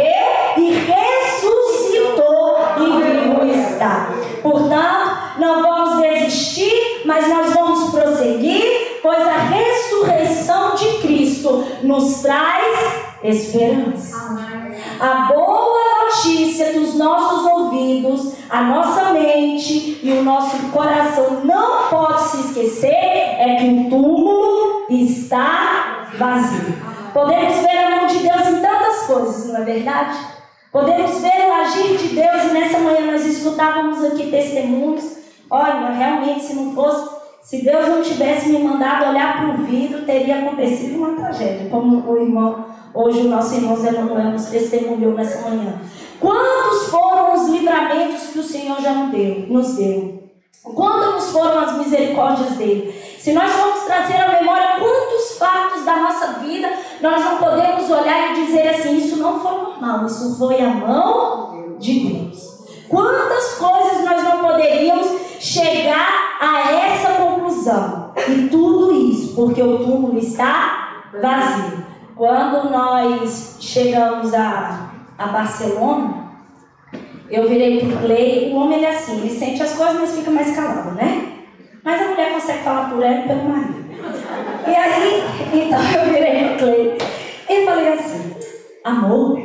e 0.56 0.73
ressuscitou 0.73 2.56
e 2.78 3.02
vivo 3.02 3.44
está. 3.44 4.12
Portanto, 4.42 5.16
não 5.38 5.62
vamos 5.62 6.02
desistir, 6.02 7.02
mas 7.04 7.28
nós 7.28 7.52
vamos 7.52 7.90
prosseguir, 7.90 9.00
pois 9.02 9.20
a 9.26 9.37
ressurreição 9.37 10.75
de 10.75 10.99
Cristo 10.99 11.64
nos 11.82 12.23
traz 12.23 13.06
esperança. 13.23 14.16
A 14.99 15.28
nossos 16.97 17.45
ouvidos, 17.47 18.35
a 18.49 18.62
nossa 18.62 19.12
mente 19.12 20.00
e 20.03 20.12
o 20.12 20.23
nosso 20.23 20.57
coração 20.71 21.41
não 21.45 21.88
pode 21.88 22.23
se 22.29 22.41
esquecer 22.41 22.93
é 22.93 23.57
que 23.57 23.69
o 23.69 23.91
túmulo 23.91 24.87
está 24.91 26.09
vazio. 26.19 26.75
Podemos 27.12 27.57
ver 27.59 27.79
a 27.79 27.97
mão 27.97 28.07
de 28.07 28.19
Deus 28.19 28.49
em 28.49 28.61
tantas 28.61 29.07
coisas, 29.07 29.47
não 29.47 29.61
é 29.61 29.65
verdade? 29.65 30.19
Podemos 30.73 31.21
ver 31.21 31.49
o 31.49 31.53
agir 31.55 31.97
de 31.97 32.09
Deus 32.09 32.45
e 32.45 32.53
nessa 32.53 32.79
manhã 32.79 33.12
nós 33.12 33.25
escutávamos 33.25 34.05
aqui 34.05 34.31
testemunhos. 34.31 35.17
Olha, 35.49 35.91
realmente, 35.91 36.45
se 36.45 36.55
não 36.55 36.75
fosse, 36.75 37.09
se 37.43 37.65
Deus 37.65 37.88
não 37.88 38.03
tivesse 38.03 38.49
me 38.50 38.59
mandado 38.59 39.09
olhar 39.09 39.37
para 39.37 39.55
o 39.55 39.65
vidro, 39.65 40.05
teria 40.05 40.41
acontecido 40.41 40.99
uma 40.99 41.15
tragédia, 41.15 41.71
como 41.71 42.11
o 42.11 42.19
irmão, 42.19 42.67
hoje 42.93 43.21
o 43.21 43.29
nosso 43.29 43.55
irmão 43.55 43.76
Zé 43.76 43.93
Manuel 43.93 44.33
nos 44.33 44.47
testemunhou 44.47 45.15
nessa 45.15 45.49
manhã. 45.49 45.81
Quantos 46.20 46.88
foram 46.88 47.35
os 47.35 47.49
livramentos 47.49 48.28
que 48.28 48.38
o 48.38 48.42
Senhor 48.42 48.80
já 48.80 48.92
nos 48.92 49.11
deu? 49.11 49.46
Nos 49.49 49.76
deu? 49.76 50.23
Quantas 50.75 51.30
foram 51.30 51.61
as 51.61 51.78
misericórdias 51.78 52.52
dele? 52.52 52.92
Se 53.18 53.32
nós 53.32 53.52
vamos 53.52 53.85
trazer 53.85 54.16
à 54.16 54.40
memória 54.40 54.78
quantos 54.78 55.38
fatos 55.38 55.85
da 55.85 55.96
nossa 55.96 56.26
vida, 56.40 56.68
nós 57.00 57.25
não 57.25 57.37
podemos 57.38 57.90
olhar 57.90 58.32
e 58.32 58.44
dizer 58.44 58.68
assim: 58.68 58.96
isso 58.99 59.16
não 59.16 59.40
foi 59.40 59.52
normal, 59.52 60.06
isso 60.06 60.37
foi 60.38 60.61
a 60.61 60.68
mão 60.68 61.76
de 61.78 62.08
Deus. 62.08 62.56
Quantas 62.88 63.54
coisas 63.54 64.04
nós 64.04 64.23
não 64.23 64.38
poderíamos 64.38 65.06
chegar 65.40 66.38
a 66.40 66.70
essa 66.73 67.14
conclusão? 67.14 68.12
E 68.28 68.49
tudo 68.49 68.92
isso 68.92 69.35
porque 69.35 69.62
o 69.62 69.78
túmulo 69.78 70.18
está 70.18 71.11
vazio. 71.20 71.85
Quando 72.14 72.70
nós 72.70 73.56
chegamos 73.61 74.32
a, 74.32 74.86
a 75.18 75.26
Barcelona, 75.26 76.26
eu 77.30 77.49
virei 77.49 77.80
pro 77.80 77.99
Clay, 77.99 78.52
o 78.52 78.56
homem 78.56 78.78
ele 78.78 78.87
é 78.87 78.90
assim, 78.90 79.18
ele 79.18 79.30
sente 79.30 79.62
as 79.62 79.75
coisas, 79.75 80.00
mas 80.00 80.16
fica 80.16 80.30
mais 80.30 80.54
calado, 80.54 80.92
né? 80.92 81.32
Mas 81.82 82.02
a 82.02 82.08
mulher 82.08 82.32
consegue 82.32 82.62
falar 82.62 82.90
por 82.90 83.02
ela 83.02 83.20
e 83.20 83.28
pelo 83.28 83.44
marido. 83.44 83.87
E 84.66 84.75
aí, 84.75 85.23
então 85.52 85.80
eu 86.02 86.12
virei 86.12 86.49
pro 86.49 86.58
Clay. 86.58 86.99
E 87.49 87.64
falei 87.64 87.92
assim, 87.92 88.35
amor, 88.85 89.40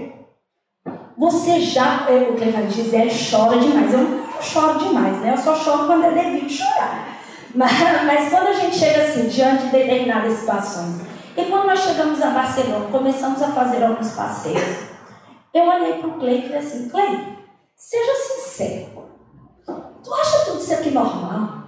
você 1.17 1.59
já. 1.59 2.07
O 2.29 2.35
que 2.35 2.43
ele 2.43 2.67
dizer, 2.67 3.09
chora 3.29 3.59
demais. 3.59 3.93
Eu 3.93 3.99
não 3.99 4.41
choro 4.41 4.79
demais, 4.79 5.17
né? 5.19 5.33
Eu 5.33 5.37
só 5.37 5.55
choro 5.55 5.85
quando 5.85 6.05
é 6.05 6.11
devido 6.11 6.49
chorar. 6.49 7.19
Mas, 7.53 7.71
mas 8.05 8.29
quando 8.29 8.47
a 8.47 8.53
gente 8.53 8.75
chega 8.75 9.03
assim, 9.03 9.27
diante 9.27 9.65
de 9.65 9.71
determinadas 9.71 10.33
situações. 10.33 11.01
E 11.37 11.43
quando 11.45 11.67
nós 11.67 11.79
chegamos 11.79 12.21
a 12.21 12.31
Barcelona, 12.31 12.87
começamos 12.91 13.41
a 13.41 13.47
fazer 13.49 13.83
alguns 13.83 14.11
passeios. 14.11 14.90
Eu 15.53 15.65
olhei 15.65 15.93
para 15.96 16.08
o 16.08 16.20
Clay 16.20 16.39
e 16.39 16.41
falei 16.43 16.58
assim: 16.58 16.89
Clay, 16.89 17.38
seja 17.75 18.15
sincero. 18.15 19.12
Tu 20.03 20.13
acha 20.13 20.46
tudo 20.46 20.60
isso 20.60 20.74
aqui 20.74 20.91
normal? 20.91 21.63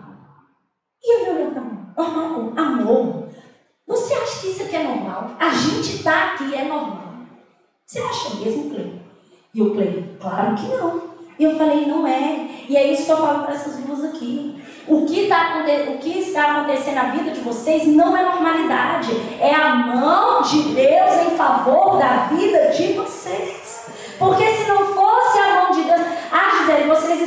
E 1.04 1.16
ele 1.16 1.30
olhou 1.32 1.52
para 1.52 1.62
mim: 1.62 1.88
normal, 1.98 2.54
amor. 2.58 3.30
Você 3.86 4.13
acha 4.13 4.40
que 4.40 4.48
isso 4.48 4.63
aqui 4.63 4.75
é 4.75 4.84
normal? 4.84 5.32
A 5.40 5.50
gente 5.50 5.98
está 5.98 6.34
aqui, 6.34 6.56
é 6.56 6.63
normal. 6.63 7.13
Você 7.86 8.00
acha 8.00 8.36
mesmo, 8.36 8.70
Clay? 8.72 9.02
E 9.54 9.62
o 9.62 9.74
Clay, 9.74 10.18
claro 10.20 10.56
que 10.56 10.68
não. 10.68 11.13
E 11.38 11.44
eu 11.44 11.58
falei, 11.58 11.86
não 11.86 12.08
é. 12.08 12.48
E 12.70 12.78
é 12.78 12.92
isso 12.92 13.06
que 13.06 13.12
eu 13.12 13.18
falo 13.18 13.44
para 13.44 13.54
essas 13.54 13.78
duas 13.78 14.04
aqui. 14.06 14.63
O 14.88 15.06
que, 15.06 15.28
tá, 15.28 15.63
o 15.90 15.98
que 15.98 16.20
está 16.20 16.52
acontecendo 16.52 16.96
na 16.96 17.04
vida 17.06 17.32
de 17.32 17.42
vocês 17.42 17.88
não 17.88 18.16
é 18.16 18.24
normalidade. 18.24 19.12
É 19.40 19.54
a 19.54 19.75
mão 19.75 20.42
de 20.42 20.62
Deus 20.74 21.28
em 21.28 21.38
favor 21.38 21.98
da 21.98 22.28
vida 22.28 22.70
de 22.72 22.94
vocês. 22.94 23.86
Porque 24.18 24.46
se 24.54 24.68
não 24.68 24.86
fosse 24.94 25.40
a 25.40 25.62
mão 25.62 25.72
de 25.72 25.84
Deus. 25.84 26.02
Ah, 26.32 26.54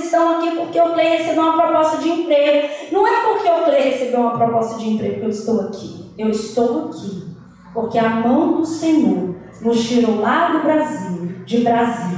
Estão 0.07 0.39
aqui 0.39 0.57
porque 0.57 0.81
o 0.81 0.93
Clay 0.93 1.19
recebeu 1.19 1.43
uma 1.43 1.61
proposta 1.61 1.99
de 1.99 2.09
emprego. 2.09 2.69
Não 2.93 3.07
é 3.07 3.25
porque 3.25 3.49
o 3.49 3.65
Clay 3.65 3.91
recebeu 3.91 4.21
uma 4.21 4.39
proposta 4.39 4.79
de 4.79 4.89
emprego 4.89 5.17
que 5.17 5.27
eu 5.27 5.31
estou 5.31 5.61
aqui. 5.63 6.13
Eu 6.17 6.31
estou 6.31 6.87
aqui. 6.87 7.27
Porque 7.75 7.99
a 7.99 8.09
mão 8.09 8.59
do 8.59 8.65
Senhor 8.65 9.35
nos 9.61 9.87
tirou 9.87 10.21
lá 10.21 10.53
do 10.53 10.61
Brasil, 10.61 11.35
de 11.45 11.59
Brasília 11.59 12.17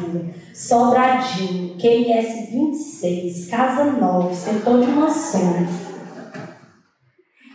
Sobradinho, 0.58 1.78
QS 1.78 2.50
26, 2.50 3.48
Casa 3.48 3.84
Nova, 3.84 4.34
setor 4.34 4.80
de 4.80 4.90
mansões. 4.90 5.68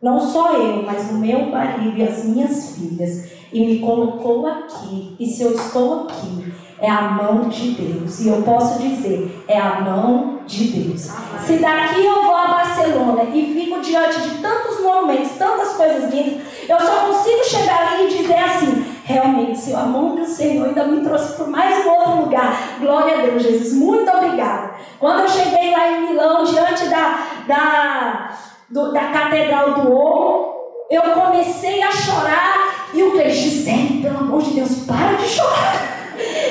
Não 0.02 0.18
só 0.18 0.54
eu, 0.54 0.82
mas 0.82 1.10
o 1.10 1.14
meu 1.14 1.46
marido 1.46 1.98
e 1.98 2.02
as 2.02 2.24
minhas 2.24 2.76
filhas. 2.76 3.30
E 3.52 3.66
me 3.66 3.78
colocou 3.80 4.46
aqui. 4.46 5.14
E 5.18 5.26
se 5.26 5.42
eu 5.42 5.54
estou 5.54 6.04
aqui, 6.04 6.52
é 6.80 6.90
a 6.90 7.02
mão 7.02 7.48
de 7.48 7.72
Deus. 7.72 8.20
E 8.20 8.28
eu 8.28 8.40
posso 8.42 8.78
dizer, 8.80 9.44
é 9.46 9.58
a 9.58 9.80
mão 9.80 10.40
de 10.46 10.68
Deus. 10.68 11.10
Se 11.44 11.58
daqui 11.58 12.04
eu 12.04 12.22
vou 12.22 12.34
a 12.34 12.48
Barcelona 12.48 13.24
e 13.24 13.54
fico 13.54 13.80
diante 13.80 14.20
de 14.20 14.38
tantos 14.38 14.80
monumentos, 14.80 15.32
tantas 15.32 15.72
coisas 15.74 16.12
lindas, 16.12 16.40
eu 16.66 16.80
só 16.80 17.06
consigo 17.06 17.44
chegar 17.44 17.92
ali 17.92 18.06
e 18.06 18.18
dizer 18.18 18.38
assim: 18.38 18.84
realmente, 19.04 19.58
se 19.58 19.74
a 19.74 19.82
mão 19.82 20.14
do 20.14 20.24
Senhor 20.24 20.68
ainda 20.68 20.84
me 20.84 21.02
trouxe 21.02 21.34
para 21.34 21.46
mais 21.46 21.84
um 21.84 21.90
outro 21.90 22.22
lugar. 22.22 22.78
Glória 22.80 23.18
a 23.18 23.22
Deus, 23.22 23.42
Jesus. 23.42 23.74
Muito 23.74 24.10
obrigada. 24.10 24.70
Quando 24.98 25.20
eu 25.20 25.28
cheguei 25.28 25.72
lá 25.72 25.90
em 25.90 26.08
Milão, 26.08 26.44
diante 26.44 26.88
da, 26.88 27.26
da, 27.46 28.30
do, 28.70 28.92
da 28.92 29.06
Catedral 29.06 29.74
do 29.74 29.92
Ouro, 29.92 30.54
eu 30.90 31.02
comecei 31.02 31.82
a 31.82 31.90
chorar 31.90 32.88
e 32.94 33.02
o 33.02 33.12
Cleiton 33.12 33.30
dizendo: 33.30 34.02
pelo 34.02 34.18
amor 34.18 34.42
de 34.42 34.52
Deus, 34.52 34.84
para 34.86 35.14
de 35.14 35.28
chorar. 35.28 36.00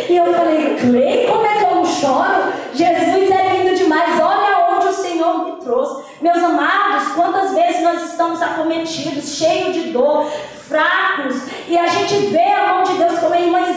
E 0.09 0.17
eu 0.17 0.33
falei, 0.33 0.75
Clay, 0.79 1.27
como 1.27 1.45
é 1.45 1.58
que 1.58 1.63
eu 1.63 1.75
não 1.75 1.86
choro? 1.86 2.53
Jesus 2.73 3.29
é 3.29 3.58
lindo 3.58 3.75
demais, 3.75 4.19
olha 4.19 4.75
onde 4.75 4.88
o 4.88 4.93
Senhor 4.93 5.45
me 5.45 5.62
trouxe. 5.62 6.03
Meus 6.21 6.43
amados, 6.43 7.10
quantas 7.13 7.53
vezes 7.53 7.84
nós 7.84 8.10
estamos 8.10 8.41
acometidos, 8.41 9.38
cheios 9.38 9.73
de 9.73 9.91
dor, 9.91 10.25
fracos, 10.67 11.36
e 11.67 11.77
a 11.77 11.88
gente 11.88 12.27
vê 12.27 12.51
a 12.51 12.73
mão 12.73 12.84
de 12.84 12.93
Deus, 12.93 13.19
como 13.19 13.34
a 13.34 13.39
irmã 13.39 13.68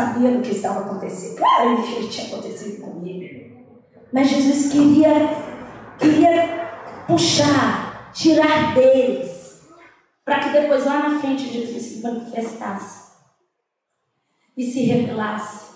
sabia 0.00 0.30
do 0.30 0.42
que 0.42 0.52
estava 0.52 0.80
acontecendo. 0.80 1.36
Claro 1.36 1.82
que 1.82 2.08
tinha 2.08 2.26
acontecido 2.26 2.82
comigo. 2.82 3.50
Mas 4.12 4.28
Jesus 4.28 4.72
queria, 4.72 5.12
queria 5.98 7.04
puxar, 7.06 8.10
tirar 8.12 8.74
deles, 8.74 9.60
para 10.24 10.40
que 10.40 10.50
depois 10.50 10.84
lá 10.84 11.08
na 11.08 11.20
frente 11.20 11.52
Jesus 11.52 11.82
se 11.82 12.02
manifestasse 12.02 13.10
e 14.56 14.64
se 14.64 14.84
revelasse. 14.84 15.70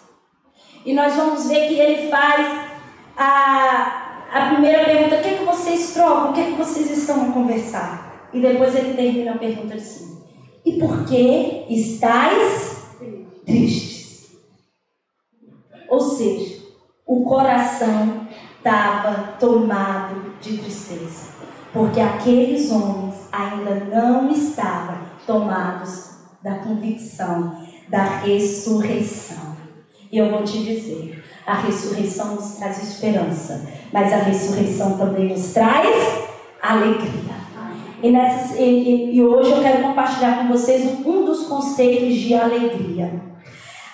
E 0.84 0.92
nós 0.92 1.14
vamos 1.14 1.46
ver 1.48 1.68
que 1.68 1.74
ele 1.74 2.10
faz 2.10 2.68
a, 3.16 4.26
a 4.32 4.50
primeira 4.50 4.84
pergunta: 4.84 5.16
o 5.16 5.22
que, 5.22 5.28
é 5.28 5.38
que 5.38 5.44
vocês 5.44 5.92
trocam? 5.92 6.30
O 6.30 6.34
que, 6.34 6.40
é 6.40 6.44
que 6.44 6.52
vocês 6.52 6.90
estão 6.90 7.30
a 7.30 7.32
conversar? 7.32 8.28
E 8.32 8.40
depois 8.40 8.74
ele 8.74 8.94
termina 8.94 9.32
a 9.32 9.38
pergunta 9.38 9.74
assim: 9.74 10.22
e 10.64 10.72
por 10.78 11.04
que 11.04 11.66
estáis 11.68 12.74
tristes. 13.44 13.93
Ou 15.94 16.00
seja, 16.00 16.56
o 17.06 17.22
coração 17.22 18.26
estava 18.58 19.34
tomado 19.38 20.34
de 20.40 20.58
tristeza, 20.58 21.28
porque 21.72 22.00
aqueles 22.00 22.68
homens 22.72 23.14
ainda 23.30 23.76
não 23.84 24.28
estavam 24.28 24.98
tomados 25.24 26.16
da 26.42 26.56
convicção 26.56 27.64
da 27.88 28.02
ressurreição. 28.02 29.54
E 30.10 30.18
eu 30.18 30.30
vou 30.32 30.42
te 30.42 30.64
dizer, 30.64 31.22
a 31.46 31.54
ressurreição 31.54 32.34
nos 32.34 32.56
traz 32.56 32.82
esperança, 32.82 33.68
mas 33.92 34.12
a 34.12 34.16
ressurreição 34.16 34.98
também 34.98 35.28
nos 35.28 35.52
traz 35.52 36.24
alegria. 36.60 37.34
E, 38.02 38.10
nessas, 38.10 38.58
e, 38.58 39.12
e, 39.12 39.22
hoje 39.22 39.52
eu 39.52 39.62
quero 39.62 39.82
compartilhar 39.84 40.38
com 40.38 40.48
vocês 40.48 41.06
um 41.06 41.24
dos 41.24 41.46
conceitos 41.46 42.16
de 42.16 42.34
alegria. 42.34 43.12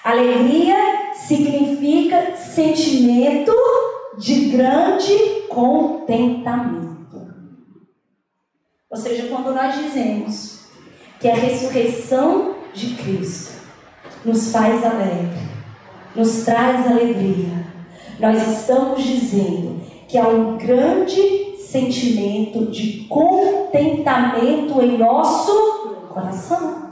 Alegria 0.03 1.10
significa 1.27 2.37
sentimento 2.37 3.53
de 4.19 4.51
grande 4.51 5.15
contentamento. 5.49 6.91
Ou 8.91 8.97
seja, 8.97 9.29
quando 9.29 9.55
nós 9.55 9.77
dizemos 9.77 10.61
que 11.21 11.29
a 11.29 11.35
ressurreição 11.35 12.57
de 12.75 12.95
Cristo 12.95 13.61
nos 14.25 14.53
faz 14.53 14.85
alegre, 14.85 15.49
nos 16.15 16.45
traz 16.45 16.87
alegria, 16.87 17.67
nós 18.19 18.59
estamos 18.59 19.03
dizendo 19.03 19.81
que 20.09 20.19
há 20.19 20.27
um 20.27 20.59
grande 20.59 21.57
sentimento 21.59 22.67
de 22.67 23.05
contentamento 23.05 24.83
em 24.83 24.99
nosso 24.99 25.53
coração. 26.13 26.91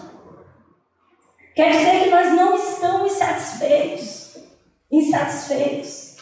Quer 1.55 1.73
dizer 1.73 2.05
que 2.05 2.11
nós 2.11 2.33
não 2.35 2.55
estamos 2.55 3.13
satisfeitos, 3.13 4.18
insatisfeitos. 4.91 6.17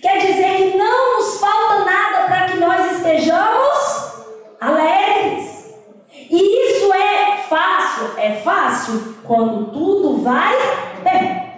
Quer 0.00 0.18
dizer 0.18 0.56
que 0.56 0.78
não 0.78 1.18
nos 1.18 1.38
falta 1.38 1.84
nada 1.84 2.26
para 2.26 2.48
que 2.48 2.58
nós 2.58 2.96
estejamos 2.96 4.24
alegres. 4.60 5.74
E 6.12 6.70
isso 6.70 6.92
é 6.92 7.36
fácil, 7.48 8.18
é 8.18 8.36
fácil 8.36 9.16
quando 9.24 9.72
tudo 9.72 10.22
vai 10.22 10.54
bem. 11.02 11.50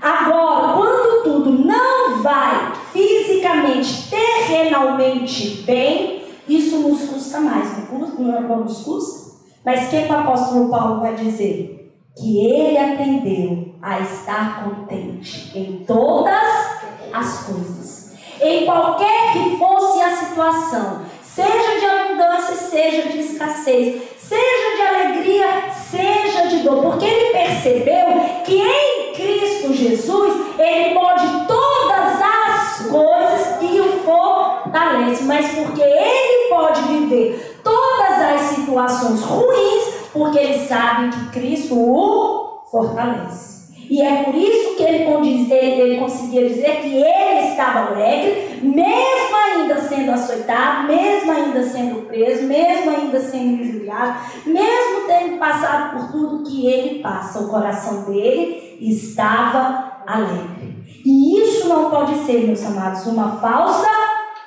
Agora, 0.00 0.74
quando 0.74 1.22
tudo 1.22 1.64
não 1.64 2.22
vai 2.22 2.72
fisicamente, 2.92 4.08
terrenalmente 4.10 5.62
bem, 5.62 6.24
isso 6.48 6.78
nos 6.78 7.08
custa 7.08 7.40
mais, 7.40 7.88
não 7.88 8.64
nos 8.64 8.82
custa? 8.82 9.32
Mas 9.64 9.86
o 9.86 9.90
que 9.90 9.96
o 9.96 10.12
apóstolo 10.12 10.70
Paulo 10.70 11.00
vai 11.00 11.14
dizer? 11.14 11.82
que 12.16 12.46
ele 12.46 12.76
aprendeu 12.76 13.71
a 13.82 13.98
estar 13.98 14.64
contente 14.64 15.50
em 15.58 15.84
todas 15.84 16.80
as 17.12 17.44
coisas. 17.44 18.12
Em 18.40 18.64
qualquer 18.64 19.32
que 19.32 19.56
fosse 19.58 20.00
a 20.00 20.16
situação, 20.16 21.02
seja 21.20 21.80
de 21.80 21.86
abundância, 21.86 22.54
seja 22.54 23.08
de 23.08 23.18
escassez, 23.18 24.02
seja 24.18 24.76
de 24.76 24.82
alegria, 24.82 25.46
seja 25.72 26.46
de 26.46 26.58
dor, 26.60 26.82
porque 26.82 27.04
ele 27.04 27.32
percebeu 27.32 28.06
que 28.44 28.60
em 28.60 29.14
Cristo 29.14 29.74
Jesus 29.74 30.58
ele 30.58 30.94
pode 30.94 31.46
todas 31.46 32.20
as 32.22 32.86
coisas 32.88 33.56
que 33.58 33.80
o 33.80 34.00
fortalecem, 34.04 35.26
mas 35.26 35.54
porque 35.54 35.82
ele 35.82 36.48
pode 36.50 36.82
viver 36.82 37.60
todas 37.64 38.22
as 38.22 38.40
situações 38.56 39.22
ruins, 39.22 39.84
porque 40.12 40.38
ele 40.38 40.66
sabe 40.66 41.10
que 41.10 41.30
Cristo 41.30 41.74
o 41.74 42.62
fortalece. 42.70 43.61
E 43.92 44.00
é 44.00 44.22
por 44.22 44.34
isso 44.34 44.74
que 44.74 44.84
ele, 44.84 45.04
ele, 45.04 45.80
ele 45.82 46.00
conseguia 46.00 46.48
dizer 46.48 46.80
que 46.80 46.96
ele 46.96 47.50
estava 47.50 47.90
alegre, 47.90 48.58
mesmo 48.62 49.36
ainda 49.36 49.78
sendo 49.82 50.12
açoitado, 50.12 50.86
mesmo 50.86 51.30
ainda 51.30 51.62
sendo 51.62 52.06
preso, 52.06 52.44
mesmo 52.44 52.90
ainda 52.90 53.20
sendo 53.20 53.62
injuriado, 53.62 54.18
mesmo 54.46 55.06
tendo 55.06 55.38
passado 55.38 55.92
por 55.94 56.10
tudo 56.10 56.50
que 56.50 56.66
ele 56.66 57.02
passa. 57.02 57.40
O 57.40 57.50
coração 57.50 58.04
dele 58.04 58.78
estava 58.80 60.00
alegre. 60.06 60.74
E 61.04 61.42
isso 61.42 61.68
não 61.68 61.90
pode 61.90 62.14
ser, 62.24 62.46
meus 62.46 62.64
amados, 62.64 63.06
uma 63.06 63.36
falsa 63.42 63.90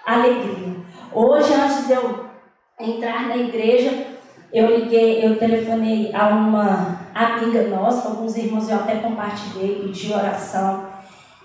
alegria. 0.08 0.76
Hoje, 1.14 1.54
antes 1.54 1.86
de 1.86 1.94
eu 1.94 2.26
entrar 2.80 3.28
na 3.28 3.38
igreja, 3.38 4.08
eu 4.56 4.74
liguei, 4.74 5.26
eu 5.26 5.38
telefonei 5.38 6.12
a 6.14 6.30
uma 6.30 7.10
amiga 7.14 7.68
nossa, 7.68 8.08
alguns 8.08 8.38
irmãos 8.38 8.70
eu 8.70 8.78
até 8.78 8.96
compartilhei, 8.96 9.82
pedi 9.82 10.14
oração. 10.14 10.86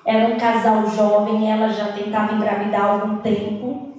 Era 0.06 0.32
um 0.32 0.38
casal 0.38 0.88
jovem, 0.88 1.50
ela 1.50 1.68
já 1.68 1.90
tentava 1.92 2.34
engravidar 2.34 2.82
há 2.82 2.92
algum 2.92 3.16
tempo 3.16 3.96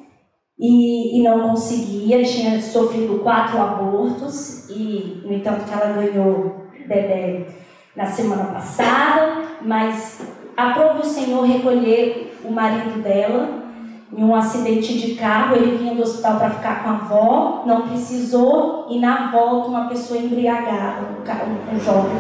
e, 0.58 1.20
e 1.20 1.24
não 1.24 1.50
conseguia, 1.50 2.24
tinha 2.24 2.62
sofrido 2.62 3.20
quatro 3.20 3.62
abortos 3.62 4.70
e, 4.70 5.22
no 5.26 5.34
entanto, 5.34 5.66
que 5.66 5.74
ela 5.74 5.92
ganhou 5.92 6.68
bebê 6.88 7.48
na 7.94 8.06
semana 8.06 8.46
passada, 8.46 9.44
mas 9.62 10.22
aprove 10.56 11.02
o 11.02 11.06
Senhor 11.06 11.46
recolher 11.46 12.40
o 12.46 12.52
marido 12.52 13.02
dela 13.04 13.61
em 14.16 14.24
um 14.24 14.36
acidente 14.36 14.98
de 14.98 15.16
carro, 15.16 15.56
ele 15.56 15.78
vinha 15.78 15.96
do 15.96 16.02
hospital 16.02 16.38
para 16.38 16.50
ficar 16.50 16.84
com 16.84 16.90
a 16.90 16.94
avó, 16.94 17.64
não 17.66 17.88
precisou, 17.88 18.88
e 18.90 19.00
na 19.00 19.32
volta 19.32 19.70
uma 19.70 19.88
pessoa 19.88 20.20
embriagada, 20.20 21.02
um, 21.02 21.76
um 21.76 21.80
jovem, 21.80 22.18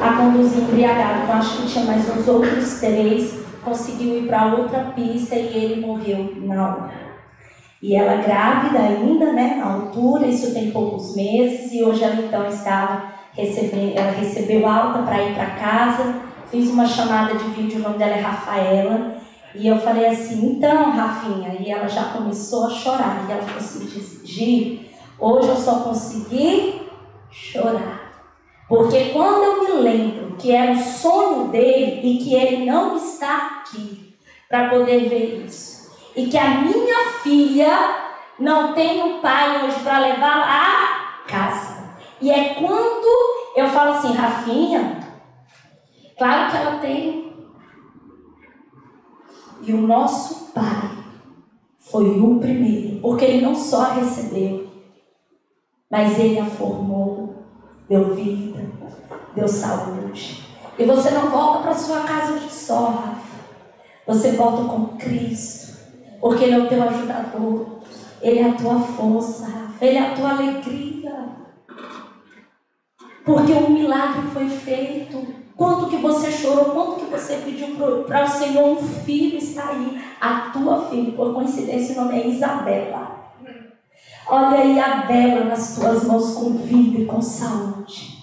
a 0.00 0.12
conduzir 0.12 0.62
embriagado, 0.62 1.22
então 1.24 1.36
acho 1.36 1.62
que 1.62 1.66
tinha 1.66 1.84
mais 1.84 2.08
uns 2.08 2.28
outros 2.28 2.78
três, 2.78 3.40
conseguiu 3.64 4.18
ir 4.18 4.26
para 4.28 4.54
outra 4.54 4.92
pista 4.94 5.34
e 5.34 5.56
ele 5.56 5.84
morreu 5.84 6.32
na 6.42 6.62
hora. 6.62 7.02
E 7.82 7.96
ela 7.96 8.22
grávida 8.22 8.78
ainda, 8.78 9.32
né, 9.32 9.56
na 9.58 9.72
altura, 9.72 10.28
isso 10.28 10.54
tem 10.54 10.70
poucos 10.70 11.16
meses, 11.16 11.72
e 11.72 11.82
hoje 11.82 12.04
ela 12.04 12.14
então 12.14 12.46
estava 12.46 13.02
recebendo, 13.32 13.96
ela 13.96 14.12
recebeu 14.12 14.64
alta 14.64 15.00
para 15.02 15.20
ir 15.20 15.34
para 15.34 15.46
casa, 15.46 16.14
fiz 16.52 16.70
uma 16.70 16.86
chamada 16.86 17.34
de 17.34 17.44
vídeo, 17.50 17.80
o 17.80 17.82
nome 17.82 17.98
dela 17.98 18.12
é 18.12 18.20
Rafaela, 18.20 19.21
e 19.54 19.68
eu 19.68 19.78
falei 19.78 20.06
assim, 20.06 20.52
então, 20.52 20.90
Rafinha, 20.90 21.56
e 21.60 21.70
ela 21.70 21.86
já 21.86 22.04
começou 22.04 22.66
a 22.66 22.70
chorar. 22.70 23.26
E 23.28 23.32
ela 23.32 23.42
falou 23.42 23.58
assim, 23.58 23.86
Gi, 24.24 24.90
hoje 25.18 25.48
eu 25.48 25.56
só 25.56 25.80
consegui 25.80 26.88
chorar. 27.30 28.12
Porque 28.68 29.10
quando 29.10 29.42
eu 29.42 29.64
me 29.64 29.82
lembro 29.82 30.36
que 30.36 30.50
era 30.50 30.72
o 30.72 30.82
sonho 30.82 31.48
dele 31.48 32.00
e 32.02 32.24
que 32.24 32.34
ele 32.34 32.64
não 32.64 32.96
está 32.96 33.60
aqui 33.60 34.16
para 34.48 34.70
poder 34.70 35.08
ver 35.08 35.44
isso, 35.44 35.92
e 36.16 36.26
que 36.26 36.38
a 36.38 36.48
minha 36.60 37.10
filha 37.22 37.96
não 38.38 38.72
tem 38.72 39.02
um 39.02 39.20
pai 39.20 39.64
hoje 39.64 39.80
para 39.80 39.98
levar 39.98 40.42
a 40.48 41.28
casa. 41.28 41.82
E 42.20 42.30
é 42.30 42.54
quando 42.54 43.06
eu 43.56 43.68
falo 43.68 43.92
assim, 43.92 44.12
Rafinha, 44.14 45.00
claro 46.16 46.50
que 46.50 46.56
ela 46.56 46.78
tem 46.78 47.21
e 49.62 49.72
o 49.72 49.86
nosso 49.86 50.52
Pai 50.52 50.90
foi 51.78 52.20
o 52.20 52.38
primeiro, 52.38 53.00
porque 53.00 53.24
ele 53.24 53.44
não 53.44 53.54
só 53.54 53.82
a 53.82 53.92
recebeu, 53.94 54.70
mas 55.90 56.18
ele 56.18 56.38
a 56.38 56.46
formou, 56.46 57.36
deu 57.88 58.14
vida, 58.14 58.60
deu 59.34 59.48
saúde. 59.48 60.42
E 60.78 60.84
você 60.84 61.10
não 61.10 61.30
volta 61.30 61.62
para 61.62 61.74
sua 61.74 62.00
casa 62.00 62.38
de 62.38 62.50
só, 62.52 62.86
Rafa. 62.86 63.32
Você 64.06 64.32
volta 64.32 64.64
com 64.68 64.96
Cristo, 64.96 65.78
porque 66.20 66.44
Ele 66.44 66.54
é 66.54 66.58
o 66.58 66.68
teu 66.68 66.82
ajudador, 66.82 67.82
Ele 68.20 68.38
é 68.38 68.48
a 68.48 68.54
tua 68.54 68.80
força. 68.80 69.62
Ele 69.82 69.98
é 69.98 70.12
a 70.12 70.14
tua 70.14 70.30
alegria. 70.30 71.12
Porque 73.24 73.52
um 73.52 73.70
milagre 73.70 74.22
foi 74.32 74.48
feito. 74.48 75.41
Quanto 75.62 75.86
que 75.86 75.98
você 75.98 76.28
chorou, 76.32 76.64
quanto 76.64 76.96
que 76.96 77.10
você 77.12 77.36
pediu 77.36 77.68
para 78.04 78.24
o 78.24 78.28
Senhor, 78.28 78.68
um 78.68 78.82
filho 78.82 79.38
está 79.38 79.68
aí. 79.68 79.96
A 80.20 80.50
tua 80.52 80.88
filha, 80.88 81.12
por 81.12 81.32
coincidência, 81.32 81.94
o 81.94 82.04
nome 82.04 82.20
é 82.20 82.26
Isabela. 82.26 83.30
Olha 84.26 84.58
aí 84.58 84.80
a 84.80 85.02
Bela 85.06 85.44
nas 85.44 85.76
tuas 85.76 86.02
mãos 86.02 86.34
com 86.34 86.54
vida 86.54 87.02
e 87.02 87.04
com 87.04 87.22
saúde. 87.22 88.18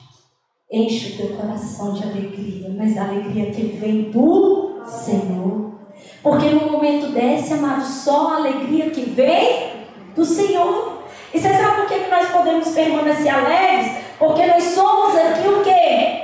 Enche 0.69 1.13
o 1.13 1.17
teu 1.17 1.37
coração 1.37 1.93
de 1.93 2.03
alegria, 2.03 2.75
mas 2.77 2.97
a 2.97 3.05
alegria 3.05 3.51
que 3.51 3.67
vem 3.67 4.11
do 4.11 4.81
Senhor. 4.85 5.75
Porque 6.21 6.49
no 6.49 6.69
momento 6.69 7.13
desse, 7.13 7.53
amado, 7.53 7.85
só 7.85 8.33
a 8.33 8.35
alegria 8.35 8.89
que 8.89 9.11
vem 9.11 9.85
do 10.13 10.25
Senhor. 10.25 11.03
E 11.33 11.39
você 11.39 11.53
sabe 11.53 11.75
por 11.77 11.87
que 11.87 12.05
nós 12.09 12.29
podemos 12.31 12.67
permanecer 12.67 13.33
alegres? 13.33 13.93
Porque 14.19 14.45
nós 14.45 14.61
somos 14.61 15.15
aqui 15.15 15.47
o 15.47 15.63
quê? 15.63 16.18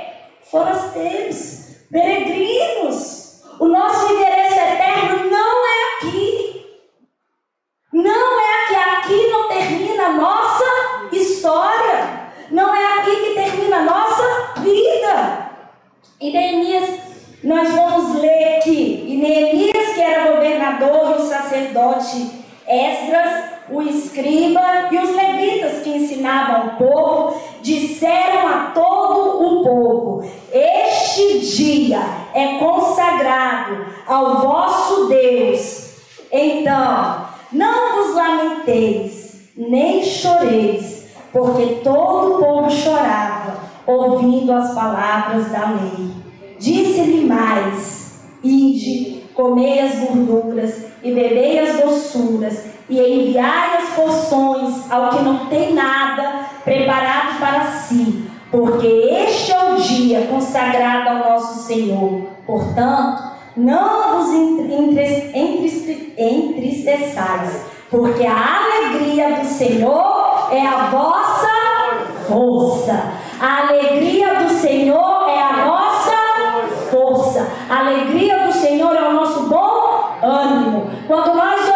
Forasteiros, 0.50 1.76
peregrinos. 1.90 3.42
O 3.58 3.66
nosso 3.66 4.12
endereço 4.12 4.54
eterno 4.54 5.30
não 5.30 5.66
é 5.66 5.96
aqui. 5.96 6.66
Não 7.92 8.40
é 8.40 8.64
aqui. 8.64 8.76
Aqui 8.96 9.28
não 9.28 9.48
termina 9.48 10.04
a 10.06 10.12
nossa 10.12 10.64
história. 11.12 12.30
Não 12.50 12.74
é 12.74 12.98
aqui 12.98 13.16
que 13.16 13.34
termina 13.34 13.76
a 13.78 13.82
nossa 13.82 14.60
vida. 14.60 15.50
E 16.20 16.30
Neemias, 16.32 17.00
nós 17.44 17.70
vamos 17.72 18.20
ler 18.20 18.58
aqui. 18.58 19.04
E 19.08 19.16
Neemias, 19.16 19.94
que 19.94 20.00
era 20.00 20.32
governador, 20.32 21.16
e 21.18 21.22
o 21.22 21.28
sacerdote 21.28 22.44
Esdras, 22.66 23.44
o 23.70 23.80
escriba 23.82 24.88
e 24.90 24.98
os 24.98 25.14
levitas 25.14 25.82
que 25.82 25.90
ensinavam 25.90 26.66
o 26.66 26.76
povo, 26.76 27.40
disseram 27.62 28.48
a 28.48 28.70
todo 28.74 29.44
o 29.44 29.64
povo: 29.64 30.30
Este 30.52 31.40
dia 31.40 32.00
é 32.34 32.58
consagrado 32.58 33.86
ao 34.06 34.40
vosso 34.40 35.06
Deus. 35.06 35.90
Então, 36.30 37.26
não 37.52 37.96
vos 37.96 38.14
lamenteis, 38.14 39.50
nem 39.56 40.04
choreis, 40.04 41.06
porque 41.32 41.80
todo 41.82 42.34
o 42.34 42.38
povo 42.38 42.70
chorava, 42.70 43.60
ouvindo 43.86 44.52
as 44.52 44.74
palavras 44.74 45.50
da 45.50 45.70
lei. 45.70 46.10
Disse-lhe 46.58 47.26
mais: 47.26 48.20
Ide, 48.42 49.24
comei 49.34 49.80
as 49.80 49.98
gorduras 49.98 50.86
e 51.02 51.12
bebei 51.12 51.58
as 51.58 51.80
doçuras 51.80 52.66
e 52.88 53.00
enviai 53.00 53.76
as 53.76 53.90
porções 53.94 54.90
ao 54.90 55.10
que 55.10 55.22
não 55.22 55.46
tem 55.46 55.74
nada 55.74 56.46
preparado 56.64 57.38
para 57.38 57.64
si, 57.64 58.28
porque 58.50 58.86
este 58.86 59.52
é 59.52 59.72
o 59.72 59.76
dia 59.76 60.26
consagrado 60.26 61.10
ao 61.10 61.30
nosso 61.30 61.66
Senhor. 61.66 62.22
Portanto, 62.46 63.22
não 63.56 64.18
vos 64.18 64.32
entristeçais, 66.16 67.66
porque 67.90 68.26
a 68.26 68.64
alegria 68.64 69.36
do 69.36 69.46
Senhor 69.46 70.48
é 70.52 70.66
a 70.66 70.86
vossa 70.90 71.48
força. 72.28 73.12
A 73.40 73.68
alegria 73.68 74.34
do 74.34 74.50
Senhor 74.50 75.28
é 75.28 75.42
a 75.42 75.66
nossa 75.66 76.12
força. 76.90 77.46
A 77.68 77.80
alegria 77.80 78.46
do 78.46 78.52
Senhor 78.52 78.94
é 78.94 79.08
o 79.08 79.12
nosso 79.12 79.48
bom 79.48 80.16
ânimo. 80.22 80.90
Quando 81.06 81.34
nós 81.34 81.66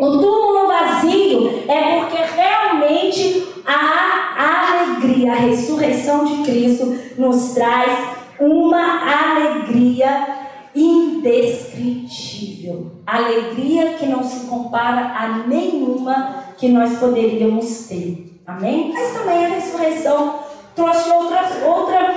o 0.00 0.12
túmulo 0.12 0.66
vazio 0.66 1.62
é 1.68 2.00
porque 2.00 2.16
realmente 2.16 3.46
a 3.66 4.72
alegria, 4.72 5.32
a 5.32 5.36
ressurreição 5.36 6.24
de 6.24 6.42
Cristo 6.42 6.98
nos 7.20 7.52
traz 7.52 8.16
uma 8.40 9.34
alegria 9.34 10.40
indescritível. 10.74 13.02
Alegria 13.06 13.92
que 13.94 14.06
não 14.06 14.24
se 14.24 14.46
compara 14.46 15.12
a 15.16 15.28
nenhuma 15.46 16.46
que 16.56 16.66
nós 16.68 16.98
poderíamos 16.98 17.86
ter. 17.86 18.40
Amém? 18.46 18.90
Mas 18.92 19.12
também 19.12 19.44
a 19.44 19.50
ressurreição 19.50 20.40
trouxe 20.74 21.10
outra, 21.10 21.42
outra, 21.66 22.16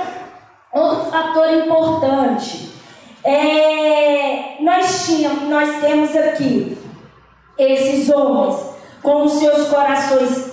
outro 0.72 1.10
fator 1.10 1.52
importante 1.52 2.72
É, 3.22 4.56
nós, 4.60 5.06
tínhamos, 5.06 5.48
nós 5.48 5.80
temos 5.80 6.14
aqui 6.14 6.76
esses 7.56 8.10
homens 8.10 8.74
com 9.02 9.24
os 9.24 9.32
seus 9.32 9.68
corações 9.68 10.52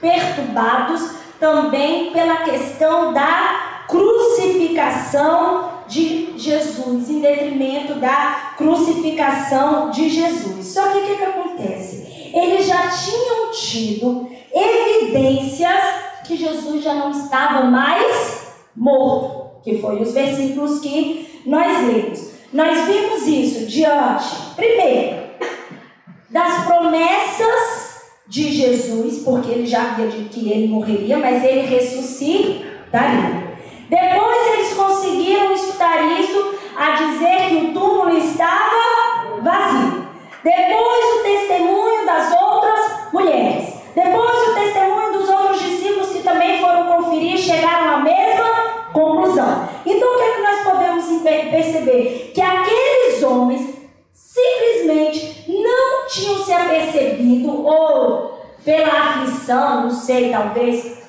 perturbados 0.00 1.12
também 1.38 2.12
pela 2.12 2.38
questão 2.38 3.14
da 3.14 3.69
crucificação 3.90 5.80
de 5.86 6.38
Jesus, 6.38 7.10
em 7.10 7.20
detrimento 7.20 7.94
da 7.94 8.54
crucificação 8.56 9.90
de 9.90 10.08
Jesus. 10.08 10.66
Só 10.66 10.88
que 10.88 10.98
o 10.98 11.02
que, 11.02 11.16
que 11.16 11.24
acontece? 11.24 12.30
Eles 12.32 12.66
já 12.66 12.88
tinham 12.88 13.50
tido 13.50 14.28
evidências 14.54 15.80
que 16.24 16.36
Jesus 16.36 16.84
já 16.84 16.94
não 16.94 17.10
estava 17.10 17.64
mais 17.64 18.52
morto, 18.76 19.62
que 19.64 19.78
foi 19.78 20.00
os 20.00 20.12
versículos 20.12 20.78
que 20.80 21.42
nós 21.44 21.86
lemos. 21.86 22.30
Nós 22.52 22.86
vimos 22.86 23.26
isso 23.26 23.66
diante, 23.66 24.54
primeiro, 24.54 25.16
das 26.30 26.64
promessas 26.64 27.90
de 28.28 28.52
Jesus, 28.52 29.24
porque 29.24 29.50
ele 29.50 29.66
já 29.66 29.90
havia 29.90 30.06
dito 30.06 30.30
que 30.30 30.48
ele 30.48 30.68
morreria, 30.68 31.18
mas 31.18 31.42
ele 31.42 31.62
ressuscitaria. 31.62 33.39
Depois 33.90 34.46
eles 34.52 34.74
conseguiram 34.74 35.52
escutar 35.52 36.00
isso 36.20 36.54
a 36.76 36.90
dizer 36.92 37.48
que 37.48 37.56
o 37.56 37.72
túmulo 37.72 38.16
estava 38.16 39.40
vazio. 39.42 40.06
Depois 40.44 41.04
o 41.16 41.22
testemunho 41.24 42.06
das 42.06 42.32
outras 42.40 43.12
mulheres. 43.12 43.74
Depois 43.92 44.48
o 44.48 44.54
testemunho 44.54 45.12
dos 45.12 45.28
outros 45.28 45.60
discípulos 45.60 46.10
que 46.10 46.22
também 46.22 46.60
foram 46.60 46.86
conferir 46.86 47.36
chegaram 47.36 47.96
à 47.96 47.98
mesma 47.98 48.44
conclusão. 48.92 49.68
Então 49.84 50.14
o 50.14 50.18
que 50.18 50.22
é 50.22 50.34
que 50.34 50.42
nós 50.42 50.62
podemos 50.62 51.22
perceber? 51.50 52.30
Que 52.32 52.40
aqueles 52.40 53.22
homens 53.24 53.74
simplesmente 54.14 55.46
não 55.48 56.06
tinham 56.06 56.44
se 56.44 56.52
apercebido 56.52 57.66
ou 57.66 58.38
pela 58.64 58.88
aflição, 58.88 59.82
não 59.82 59.90
sei, 59.90 60.30
talvez 60.30 61.00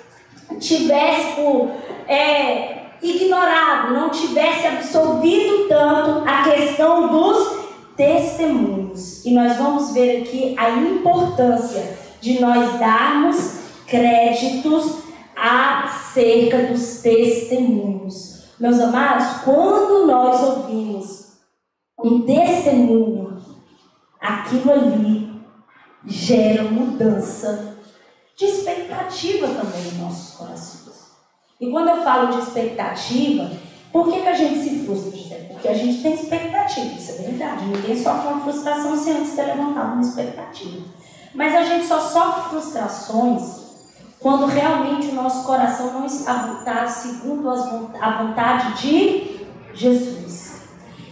tivesse 0.59 1.35
por 1.35 1.69
é, 2.12 2.97
ignorado, 3.02 3.93
não 3.93 4.10
tivesse 4.10 4.67
absorvido 4.67 5.69
tanto 5.69 6.28
a 6.28 6.43
questão 6.43 7.08
dos 7.08 7.62
testemunhos. 7.95 9.26
E 9.26 9.34
nós 9.34 9.58
vamos 9.58 9.93
ver 9.93 10.21
aqui 10.21 10.56
a 10.58 10.69
importância 10.71 11.97
de 12.19 12.41
nós 12.41 12.78
darmos 12.80 13.62
créditos 13.88 15.04
acerca 15.36 16.63
dos 16.63 17.02
testemunhos. 17.02 18.43
Meus 18.60 18.80
amados, 18.80 19.41
quando 19.43 20.06
nós 20.06 20.43
ouvimos 20.43 21.32
um 21.97 22.21
testemunho, 22.21 23.41
aquilo 24.19 24.71
ali 24.71 25.32
gera 26.06 26.63
mudança 26.63 27.78
de 28.38 28.45
expectativa 28.45 29.47
também 29.47 30.00
nossos 30.00 30.36
corações. 30.36 30.40
E 31.62 31.69
quando 31.69 31.89
eu 31.89 32.04
falo 32.04 32.32
de 32.32 32.39
expectativa, 32.39 33.52
por 33.93 34.12
que, 34.12 34.21
que 34.21 34.28
a 34.28 34.34
gente 34.34 34.63
se 34.63 34.84
frustra, 34.84 35.15
José? 35.15 35.36
Porque 35.52 35.67
a 35.67 35.76
gente 35.76 36.02
tem 36.02 36.15
expectativa, 36.15 36.95
isso 36.95 37.12
é 37.12 37.15
verdade. 37.28 37.65
Ninguém 37.65 37.95
sofre 37.95 38.30
uma 38.30 38.41
frustração 38.41 38.97
sem 38.97 39.17
antes 39.17 39.36
ter 39.36 39.43
levantado 39.43 39.93
uma 39.93 40.02
expectativa. 40.02 40.82
Mas 41.36 41.54
a 41.54 41.63
gente 41.63 41.86
só 41.86 42.00
sofre 42.00 42.50
frustrações 42.50 43.62
quando 44.19 44.47
realmente 44.47 45.10
o 45.10 45.13
nosso 45.13 45.45
coração 45.45 45.93
não 45.93 46.08
está 46.08 46.47
voltado 46.47 46.89
segundo 46.89 47.47
a 47.47 48.24
vontade 48.24 48.82
de 48.82 49.45
Jesus. 49.76 50.63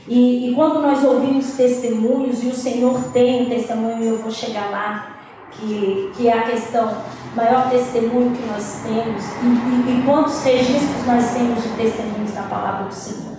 E, 0.08 0.50
e 0.50 0.56
quando 0.56 0.82
nós 0.82 1.04
ouvimos 1.04 1.52
testemunhos, 1.52 2.44
e 2.44 2.48
o 2.48 2.56
Senhor 2.56 3.12
tem 3.14 3.44
um 3.44 3.50
testemunho, 3.50 4.04
eu 4.04 4.18
vou 4.18 4.32
chegar 4.32 4.72
lá, 4.72 5.18
que, 5.52 6.12
que 6.16 6.28
é 6.28 6.34
a 6.34 6.44
questão, 6.44 6.98
maior 7.36 7.70
testemunho 7.70 8.36
que 8.36 8.46
nós 8.48 8.84
temos, 8.84 9.24
e, 9.44 9.92
e, 9.92 10.00
e 10.00 10.04
quantos 10.06 10.44
registros 10.44 11.06
nós 11.06 11.34
temos 11.34 11.64
de 11.64 11.70
testemunhos 11.70 12.32
da 12.32 12.44
palavra 12.44 12.88
do 12.88 12.94
Senhor. 12.94 13.38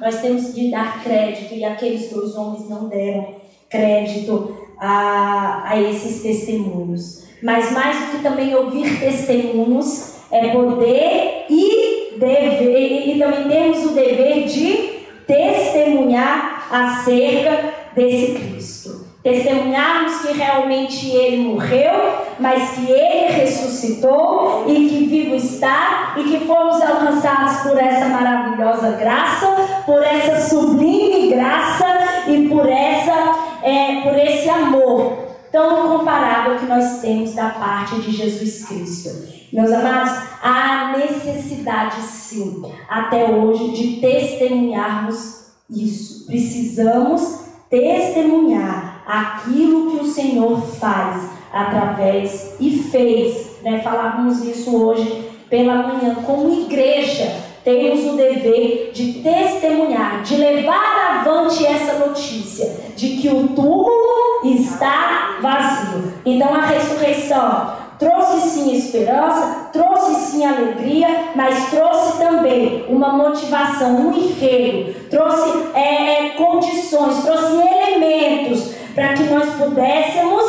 Nós 0.00 0.20
temos 0.20 0.54
de 0.54 0.70
dar 0.70 1.02
crédito, 1.02 1.54
e 1.54 1.64
aqueles 1.64 2.10
dois 2.10 2.34
homens 2.34 2.68
não 2.68 2.88
deram 2.88 3.36
crédito 3.70 4.56
a, 4.78 5.70
a 5.70 5.80
esses 5.80 6.22
testemunhos. 6.22 7.24
Mas 7.42 7.72
mais 7.72 7.98
do 7.98 8.10
que 8.12 8.22
também 8.22 8.54
ouvir 8.54 8.98
testemunhos, 8.98 10.12
é 10.30 10.48
poder 10.48 11.46
e 11.48 12.18
dever, 12.18 13.08
e 13.08 13.18
também 13.18 13.48
temos 13.48 13.84
o 13.84 13.94
dever 13.94 14.44
de 14.46 15.02
testemunhar 15.26 16.68
acerca 16.70 17.74
desse 17.94 18.32
Cristo. 18.32 19.01
Testemunharmos 19.22 20.22
que 20.22 20.32
realmente 20.32 21.08
ele 21.10 21.44
morreu, 21.44 21.92
mas 22.40 22.70
que 22.70 22.90
ele 22.90 23.32
ressuscitou 23.32 24.64
e 24.66 24.88
que 24.88 25.04
vivo 25.06 25.36
está 25.36 26.14
e 26.16 26.24
que 26.24 26.46
fomos 26.46 26.82
alcançados 26.82 27.62
por 27.62 27.78
essa 27.78 28.06
maravilhosa 28.06 28.92
graça, 28.92 29.46
por 29.86 30.02
essa 30.02 30.48
sublime 30.48 31.28
graça 31.28 31.86
e 32.26 32.48
por 32.48 32.68
essa 32.68 33.34
é, 33.62 34.00
por 34.00 34.18
esse 34.18 34.50
amor 34.50 35.22
tão 35.52 35.84
incomparável 35.84 36.58
que 36.58 36.64
nós 36.64 37.00
temos 37.00 37.34
da 37.34 37.50
parte 37.50 38.00
de 38.00 38.10
Jesus 38.10 38.64
Cristo. 38.66 39.10
Meus 39.52 39.70
amados, 39.70 40.10
há 40.42 40.96
necessidade 40.96 42.00
sim, 42.00 42.62
até 42.88 43.26
hoje, 43.26 43.70
de 43.72 44.00
testemunharmos 44.00 45.52
isso. 45.70 46.24
Precisamos 46.26 47.42
testemunhar 47.68 48.81
aquilo 49.12 49.90
que 49.90 50.04
o 50.04 50.10
Senhor 50.10 50.58
faz 50.78 51.30
através 51.52 52.54
e 52.58 52.70
fez. 52.90 53.58
Né? 53.62 53.80
Falávamos 53.84 54.42
isso 54.42 54.74
hoje 54.74 55.30
pela 55.50 55.74
manhã. 55.74 56.14
Como 56.24 56.62
igreja, 56.62 57.30
temos 57.62 58.06
o 58.06 58.16
dever 58.16 58.90
de 58.94 59.22
testemunhar, 59.22 60.22
de 60.22 60.36
levar 60.36 61.20
avante 61.20 61.64
essa 61.64 62.06
notícia 62.06 62.74
de 62.96 63.18
que 63.18 63.28
o 63.28 63.48
túmulo 63.48 64.40
está 64.44 65.38
vazio. 65.42 66.14
Então 66.24 66.54
a 66.54 66.62
ressurreição 66.62 67.82
trouxe 67.98 68.48
sim 68.48 68.74
esperança, 68.74 69.68
trouxe 69.72 70.14
sim 70.14 70.44
alegria, 70.44 71.32
mas 71.36 71.70
trouxe 71.70 72.18
também 72.18 72.84
uma 72.88 73.12
motivação, 73.12 74.08
um 74.08 74.12
enredo, 74.12 75.08
trouxe 75.08 75.52
é, 75.74 76.26
é, 76.26 76.30
condições, 76.30 77.22
trouxe 77.22 77.52
elementos 77.52 78.81
para 78.94 79.14
que 79.14 79.24
nós 79.24 79.54
pudéssemos 79.54 80.44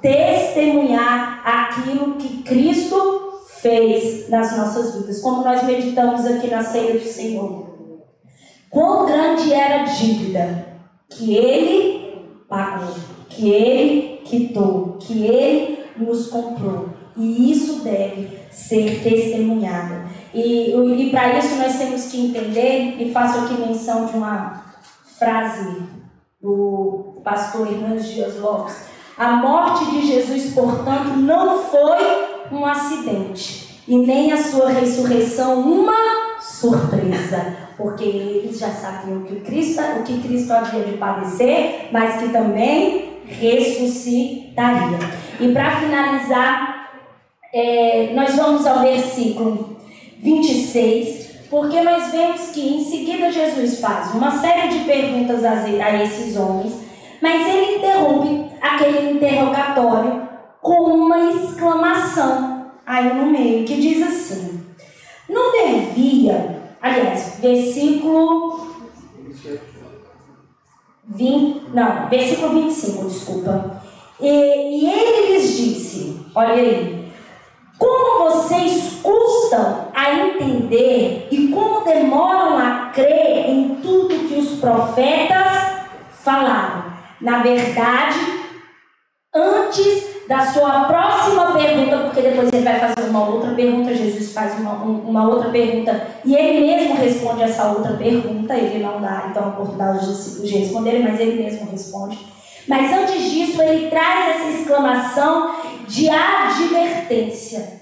testemunhar 0.00 1.42
aquilo 1.44 2.16
que 2.16 2.42
Cristo 2.42 3.40
fez 3.60 4.28
nas 4.28 4.56
nossas 4.56 4.94
vidas, 4.94 5.20
como 5.20 5.42
nós 5.42 5.62
meditamos 5.62 6.26
aqui 6.26 6.48
na 6.48 6.62
ceia 6.62 6.98
do 6.98 7.04
Senhor. 7.04 7.74
Quão 8.68 9.06
grande 9.06 9.52
era 9.52 9.82
a 9.82 9.84
dívida 9.84 10.66
que 11.08 11.34
Ele 11.36 12.22
pagou, 12.48 12.94
que 13.30 13.48
Ele 13.48 14.20
quitou, 14.24 14.98
que 15.00 15.24
Ele 15.24 15.84
nos 15.96 16.26
comprou. 16.26 16.88
E 17.16 17.52
isso 17.52 17.84
deve 17.84 18.28
ser 18.50 19.00
testemunhado. 19.02 20.08
E, 20.34 20.72
e 20.72 21.10
para 21.10 21.38
isso 21.38 21.54
nós 21.54 21.78
temos 21.78 22.06
que 22.06 22.26
entender, 22.26 23.00
e 23.00 23.12
faço 23.12 23.40
aqui 23.40 23.54
menção 23.54 24.06
de 24.06 24.16
uma 24.16 24.64
frase 25.16 25.82
do 26.42 27.13
pastor 27.24 27.66
Hernandes 27.66 28.08
Dias 28.08 28.38
Lopes: 28.38 28.76
a 29.16 29.32
morte 29.32 29.90
de 29.90 30.06
Jesus, 30.06 30.52
portanto, 30.52 31.16
não 31.16 31.62
foi 31.64 31.98
um 32.52 32.64
acidente, 32.64 33.80
e 33.88 33.96
nem 33.96 34.32
a 34.32 34.42
sua 34.42 34.68
ressurreição 34.68 35.60
uma 35.60 35.94
surpresa, 36.40 37.56
porque 37.76 38.04
eles 38.04 38.58
já 38.58 38.70
sabiam 38.70 39.22
que 39.22 39.40
Cristo, 39.40 39.82
o 40.00 40.02
que 40.02 40.20
Cristo 40.20 40.52
havia 40.52 40.84
de 40.84 40.98
padecer, 40.98 41.88
mas 41.90 42.20
que 42.20 42.28
também 42.28 43.18
ressuscitaria. 43.26 44.98
E 45.40 45.52
para 45.52 45.80
finalizar, 45.80 46.90
é, 47.52 48.12
nós 48.14 48.34
vamos 48.36 48.66
ao 48.66 48.80
versículo 48.80 49.76
26, 50.20 51.24
porque 51.50 51.80
nós 51.80 52.10
vemos 52.10 52.50
que 52.50 52.76
em 52.76 52.84
seguida 52.84 53.30
Jesus 53.30 53.80
faz 53.80 54.14
uma 54.14 54.30
série 54.38 54.68
de 54.68 54.84
perguntas 54.84 55.44
a 55.44 56.02
esses 56.02 56.36
homens, 56.36 56.83
mas 57.24 57.48
ele 57.48 57.76
interrompe 57.76 58.50
aquele 58.60 59.12
interrogatório 59.12 60.28
com 60.60 60.92
uma 60.92 61.30
exclamação 61.30 62.66
aí 62.84 63.14
no 63.14 63.24
meio, 63.24 63.64
que 63.64 63.80
diz 63.80 64.06
assim: 64.06 64.60
Não 65.26 65.50
devia, 65.52 66.74
aliás, 66.82 67.38
versículo 67.40 68.74
20, 71.06 71.70
não, 71.72 72.10
versículo 72.10 72.62
25, 72.62 73.06
desculpa. 73.06 73.82
E, 74.20 74.28
e 74.28 74.92
ele 74.92 75.32
lhes 75.32 75.56
disse: 75.56 76.26
Olha 76.34 76.52
aí, 76.52 77.10
como 77.78 78.30
vocês 78.30 79.00
custam 79.02 79.88
a 79.94 80.12
entender 80.12 81.28
e 81.30 81.48
como 81.48 81.86
demoram 81.86 82.58
a 82.58 82.90
crer 82.92 83.48
em 83.48 83.76
tudo 83.76 84.28
que 84.28 84.34
os 84.34 84.60
profetas 84.60 85.86
falaram. 86.22 86.83
Na 87.24 87.42
verdade, 87.42 88.18
antes 89.34 90.26
da 90.28 90.46
sua 90.46 90.84
próxima 90.84 91.52
pergunta, 91.52 91.98
porque 92.00 92.20
depois 92.20 92.52
ele 92.52 92.64
vai 92.64 92.78
fazer 92.78 93.08
uma 93.08 93.26
outra 93.26 93.54
pergunta, 93.54 93.94
Jesus 93.94 94.32
faz 94.34 94.58
uma, 94.60 94.74
uma 94.74 95.26
outra 95.26 95.50
pergunta 95.50 96.06
e 96.22 96.34
ele 96.34 96.66
mesmo 96.66 96.94
responde 96.96 97.42
essa 97.42 97.72
outra 97.72 97.94
pergunta, 97.94 98.54
ele 98.54 98.82
não 98.82 99.00
dá 99.00 99.28
então 99.30 99.44
a 99.44 99.48
oportunidade 99.48 100.04
dos 100.04 100.16
discípulos 100.16 100.50
de 100.50 100.58
responderem, 100.58 101.02
mas 101.02 101.18
ele 101.18 101.42
mesmo 101.42 101.70
responde. 101.70 102.18
Mas 102.68 102.92
antes 102.92 103.30
disso, 103.30 103.62
ele 103.62 103.88
traz 103.88 104.36
essa 104.36 104.60
exclamação 104.60 105.54
de 105.88 106.10
advertência. 106.10 107.80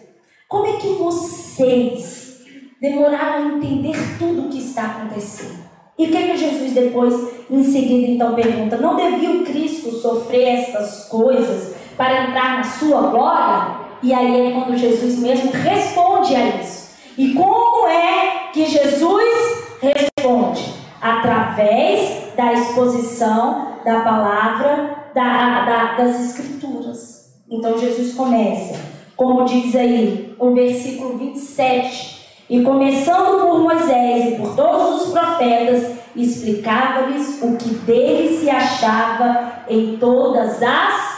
Como 0.49 0.67
é 0.67 0.77
que 0.77 0.89
vocês 0.89 2.43
demoraram 2.81 3.43
a 3.45 3.57
entender 3.57 3.97
tudo 4.21 4.47
o 4.47 4.49
que 4.49 4.59
está 4.59 4.85
acontecendo? 4.85 5.63
E 5.99 6.07
o 6.07 6.11
que, 6.11 6.17
é 6.17 6.33
que 6.33 6.37
Jesus 6.37 6.73
depois, 6.73 7.15
em 7.51 7.63
seguida, 7.65 8.13
então 8.13 8.35
pergunta? 8.35 8.77
Não 8.77 8.97
devia 8.97 9.31
o 9.31 9.45
Cristo 9.45 9.93
sofrer 9.93 10.61
estas 10.61 11.07
coisas 11.09 11.75
para 11.97 12.25
entrar 12.25 12.59
na 12.59 12.65
sua 12.65 13.03
glória? 13.09 13.83
E 14.03 14.13
aí 14.13 14.49
é 14.49 14.53
quando 14.53 14.77
Jesus 14.77 15.19
mesmo 15.19 15.51
responde 15.53 16.35
a 16.35 16.57
isso. 16.57 16.93
E 17.17 17.35
como 17.35 17.87
é 17.87 18.49
que 18.53 18.67
Jesus 18.67 19.79
responde? 19.81 20.75
Através 21.01 22.35
da 22.37 22.53
exposição 22.53 23.73
da 23.85 24.01
palavra 24.01 25.11
da, 25.15 25.65
da, 25.65 25.97
das 25.97 26.21
Escrituras. 26.21 27.33
Então 27.51 27.79
Jesus 27.79 28.15
começa, 28.15 28.81
como 29.17 29.45
diz 29.45 29.75
aí 29.77 30.35
o 30.39 30.55
versículo 30.55 31.19
27 31.19 32.45
e 32.49 32.63
começando 32.63 33.41
por 33.41 33.61
Moisés 33.61 34.33
e 34.33 34.37
por 34.37 34.57
todos 34.57 35.03
os 35.03 35.13
profetas, 35.13 36.02
explicava-lhes 36.15 37.43
o 37.43 37.57
que 37.57 37.71
dele 37.71 38.39
se 38.39 38.51
achava 38.51 39.65
em 39.69 39.97
todas 39.99 40.63
as 40.63 41.13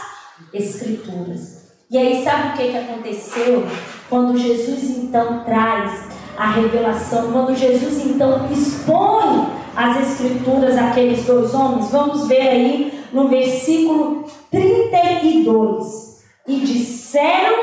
Escrituras. 0.53 1.65
E 1.89 1.97
aí, 1.97 2.23
sabe 2.23 2.49
o 2.49 2.53
que, 2.53 2.71
que 2.71 2.77
aconteceu? 2.77 3.67
Quando 4.09 4.37
Jesus 4.37 4.83
então 4.97 5.43
traz 5.43 6.07
a 6.37 6.49
revelação, 6.51 7.31
quando 7.31 7.55
Jesus 7.55 8.05
então 8.05 8.47
expõe 8.51 9.47
as 9.75 10.11
Escrituras 10.11 10.77
àqueles 10.77 11.25
dois 11.25 11.53
homens, 11.53 11.91
vamos 11.91 12.27
ver 12.27 12.47
aí 12.47 13.03
no 13.11 13.27
versículo 13.27 14.25
32. 14.49 16.23
E 16.47 16.59
disseram 16.59 17.55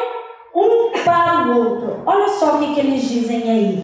um 0.55 0.93
para 1.05 1.49
o 1.49 1.59
outro. 1.59 2.03
Olha 2.05 2.29
só 2.29 2.57
o 2.57 2.59
que, 2.59 2.75
que 2.75 2.81
eles 2.81 3.09
dizem 3.09 3.51
aí. 3.51 3.83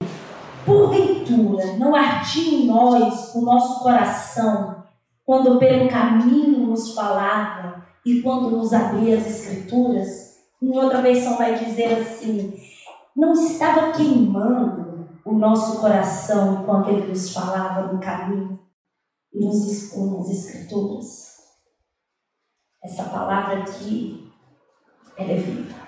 Porventura, 0.68 1.78
não 1.78 1.96
ardia 1.96 2.59
em 2.59 2.66
nós 2.66 3.35
o 3.35 3.40
nosso 3.40 3.83
coração 3.83 4.85
quando 5.24 5.59
pelo 5.59 5.88
caminho 5.88 6.66
nos 6.66 6.94
falava 6.94 7.87
e 8.04 8.20
quando 8.20 8.50
nos 8.50 8.74
abria 8.74 9.16
as 9.16 9.26
Escrituras? 9.26 10.37
Em 10.61 10.68
outra 10.76 11.00
versão 11.00 11.38
vai 11.38 11.59
dizer 11.59 12.00
assim: 12.00 12.52
não 13.16 13.33
estava 13.33 13.92
queimando 13.92 15.09
o 15.24 15.33
nosso 15.33 15.81
coração 15.81 16.61
enquanto 16.61 16.90
ele 16.90 17.09
nos 17.09 17.33
falava 17.33 17.90
no 17.90 17.98
caminho 17.98 18.61
e 19.33 19.42
nos 19.42 19.66
expunha 19.66 20.20
as 20.20 20.28
Escrituras? 20.28 21.28
Essa 22.85 23.04
palavra 23.04 23.61
aqui, 23.61 24.31
ela 25.16 25.33
é 25.33 25.37
viva. 25.37 25.78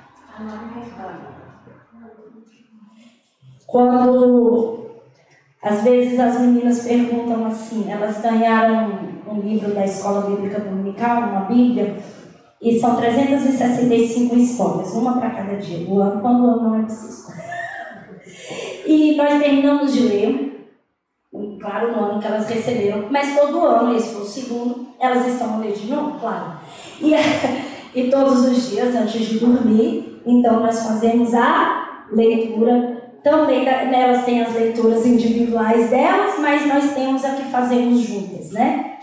Quando 3.70 4.86
às 5.62 5.82
vezes 5.82 6.18
as 6.18 6.40
meninas 6.40 6.84
perguntam 6.84 7.46
assim, 7.46 7.90
elas 7.90 8.20
ganharam 8.20 8.98
um 9.28 9.40
livro 9.40 9.74
da 9.74 9.84
Escola 9.84 10.22
Bíblica 10.22 10.60
Dominical, 10.60 11.22
uma 11.22 11.40
Bíblia, 11.42 11.96
e 12.60 12.78
são 12.80 12.96
365 12.96 14.36
histórias, 14.36 14.92
uma 14.94 15.18
para 15.18 15.30
cada 15.30 15.56
dia, 15.56 15.86
do 15.86 16.00
ano, 16.00 16.20
quando 16.20 16.44
o 16.44 16.50
ano 16.50 16.80
é 16.80 16.82
preciso. 16.84 17.30
E 18.86 19.16
nós 19.16 19.40
terminamos 19.40 19.92
de 19.92 20.00
ler, 20.00 20.70
claro, 21.60 21.92
no 21.92 22.04
ano 22.04 22.20
que 22.20 22.26
elas 22.26 22.48
receberam, 22.48 23.06
mas 23.10 23.38
todo 23.38 23.64
ano, 23.64 23.94
esse 23.94 24.14
foi 24.14 24.22
o 24.22 24.26
segundo, 24.26 24.88
elas 24.98 25.26
estão 25.26 25.54
a 25.54 25.58
ler 25.58 25.72
de 25.72 25.90
novo, 25.90 26.18
claro. 26.18 26.58
E, 27.00 27.12
e 27.94 28.10
todos 28.10 28.46
os 28.46 28.70
dias, 28.70 28.94
antes 28.94 29.26
de 29.26 29.38
dormir, 29.38 30.10
então, 30.26 30.60
nós 30.60 30.82
fazemos 30.82 31.32
a 31.34 32.06
leitura. 32.12 32.99
Também 33.22 33.66
elas 33.66 34.24
têm 34.24 34.42
as 34.42 34.54
leituras 34.54 35.06
individuais 35.06 35.90
delas, 35.90 36.38
mas 36.38 36.66
nós 36.66 36.94
temos 36.94 37.24
a 37.24 37.34
que 37.34 37.44
fazemos 37.50 38.00
juntas, 38.00 38.50
né? 38.52 38.98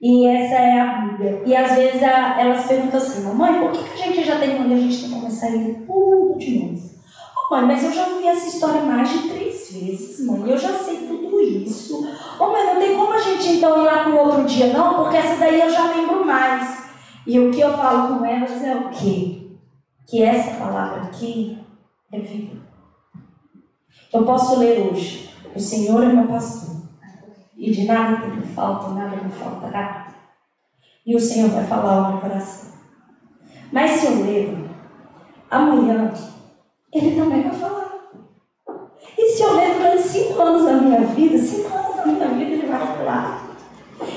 E 0.00 0.26
essa 0.26 0.54
é 0.54 0.80
a 0.80 0.86
Bíblia. 0.98 1.42
E 1.46 1.56
às 1.56 1.74
vezes 1.74 2.02
a, 2.02 2.40
elas 2.40 2.66
perguntam 2.66 2.98
assim, 2.98 3.22
mamãe, 3.22 3.60
por 3.60 3.72
que, 3.72 3.82
que 3.84 4.02
a 4.02 4.06
gente 4.06 4.24
já 4.24 4.38
tem 4.38 4.56
quando 4.56 4.72
a 4.72 4.76
gente 4.76 5.00
tem 5.00 5.08
que 5.08 5.14
começar 5.14 5.46
a 5.46 5.50
ler 5.50 5.84
tudo 5.86 6.38
de 6.38 6.58
novo? 6.58 6.90
Oh, 7.36 7.54
mãe, 7.54 7.66
mas 7.66 7.84
eu 7.84 7.92
já 7.92 8.04
vi 8.04 8.26
essa 8.26 8.48
história 8.48 8.82
mais 8.82 9.08
de 9.08 9.28
três 9.28 9.72
vezes, 9.72 10.26
mãe. 10.26 10.50
Eu 10.50 10.58
já 10.58 10.74
sei 10.74 10.96
tudo 10.96 11.40
isso. 11.40 12.06
Oh, 12.38 12.46
mãe, 12.48 12.66
não 12.66 12.76
tem 12.76 12.96
como 12.96 13.12
a 13.12 13.18
gente 13.18 13.48
então 13.52 13.80
ir 13.80 13.84
lá 13.86 14.04
para 14.04 14.12
o 14.12 14.18
outro 14.18 14.44
dia, 14.44 14.66
não, 14.72 14.94
porque 14.94 15.16
essa 15.16 15.36
daí 15.36 15.60
eu 15.60 15.70
já 15.70 15.84
lembro 15.94 16.24
mais. 16.24 16.84
E 17.26 17.40
o 17.40 17.50
que 17.50 17.60
eu 17.60 17.72
falo 17.72 18.18
com 18.18 18.24
elas 18.24 18.62
é 18.62 18.74
o 18.74 18.90
quê? 18.90 19.44
que 20.06 20.22
essa 20.22 20.58
palavra 20.58 21.02
aqui 21.02 21.58
é 22.12 22.20
viva. 22.20 22.62
Eu 24.14 24.24
posso 24.24 24.60
ler 24.60 24.92
hoje: 24.92 25.28
O 25.56 25.58
Senhor 25.58 26.04
é 26.04 26.06
meu 26.06 26.28
pastor, 26.28 26.76
e 27.56 27.72
de 27.72 27.84
nada 27.84 28.28
me 28.28 28.42
falta, 28.42 28.90
nada 28.90 29.16
me 29.16 29.32
faltará. 29.32 30.06
E 31.04 31.16
o 31.16 31.20
Senhor 31.20 31.50
vai 31.50 31.64
falar 31.64 31.94
ao 31.96 32.12
meu 32.12 32.20
coração. 32.20 32.70
Mas 33.72 33.90
se 33.90 34.06
eu 34.06 34.24
ler 34.24 34.56
amanhã, 35.50 36.12
Ele 36.92 37.20
também 37.20 37.42
vai 37.42 37.58
falar. 37.58 37.92
E 39.18 39.30
se 39.32 39.42
eu 39.42 39.56
ler 39.56 39.74
durante 39.74 40.02
cinco 40.02 40.40
anos 40.40 40.64
da 40.64 40.74
minha 40.74 41.00
vida, 41.00 41.36
cinco 41.36 41.76
anos 41.76 41.96
da 41.96 42.06
minha 42.06 42.28
vida, 42.28 42.52
Ele 42.52 42.66
vai 42.68 42.86
falar. 42.96 43.56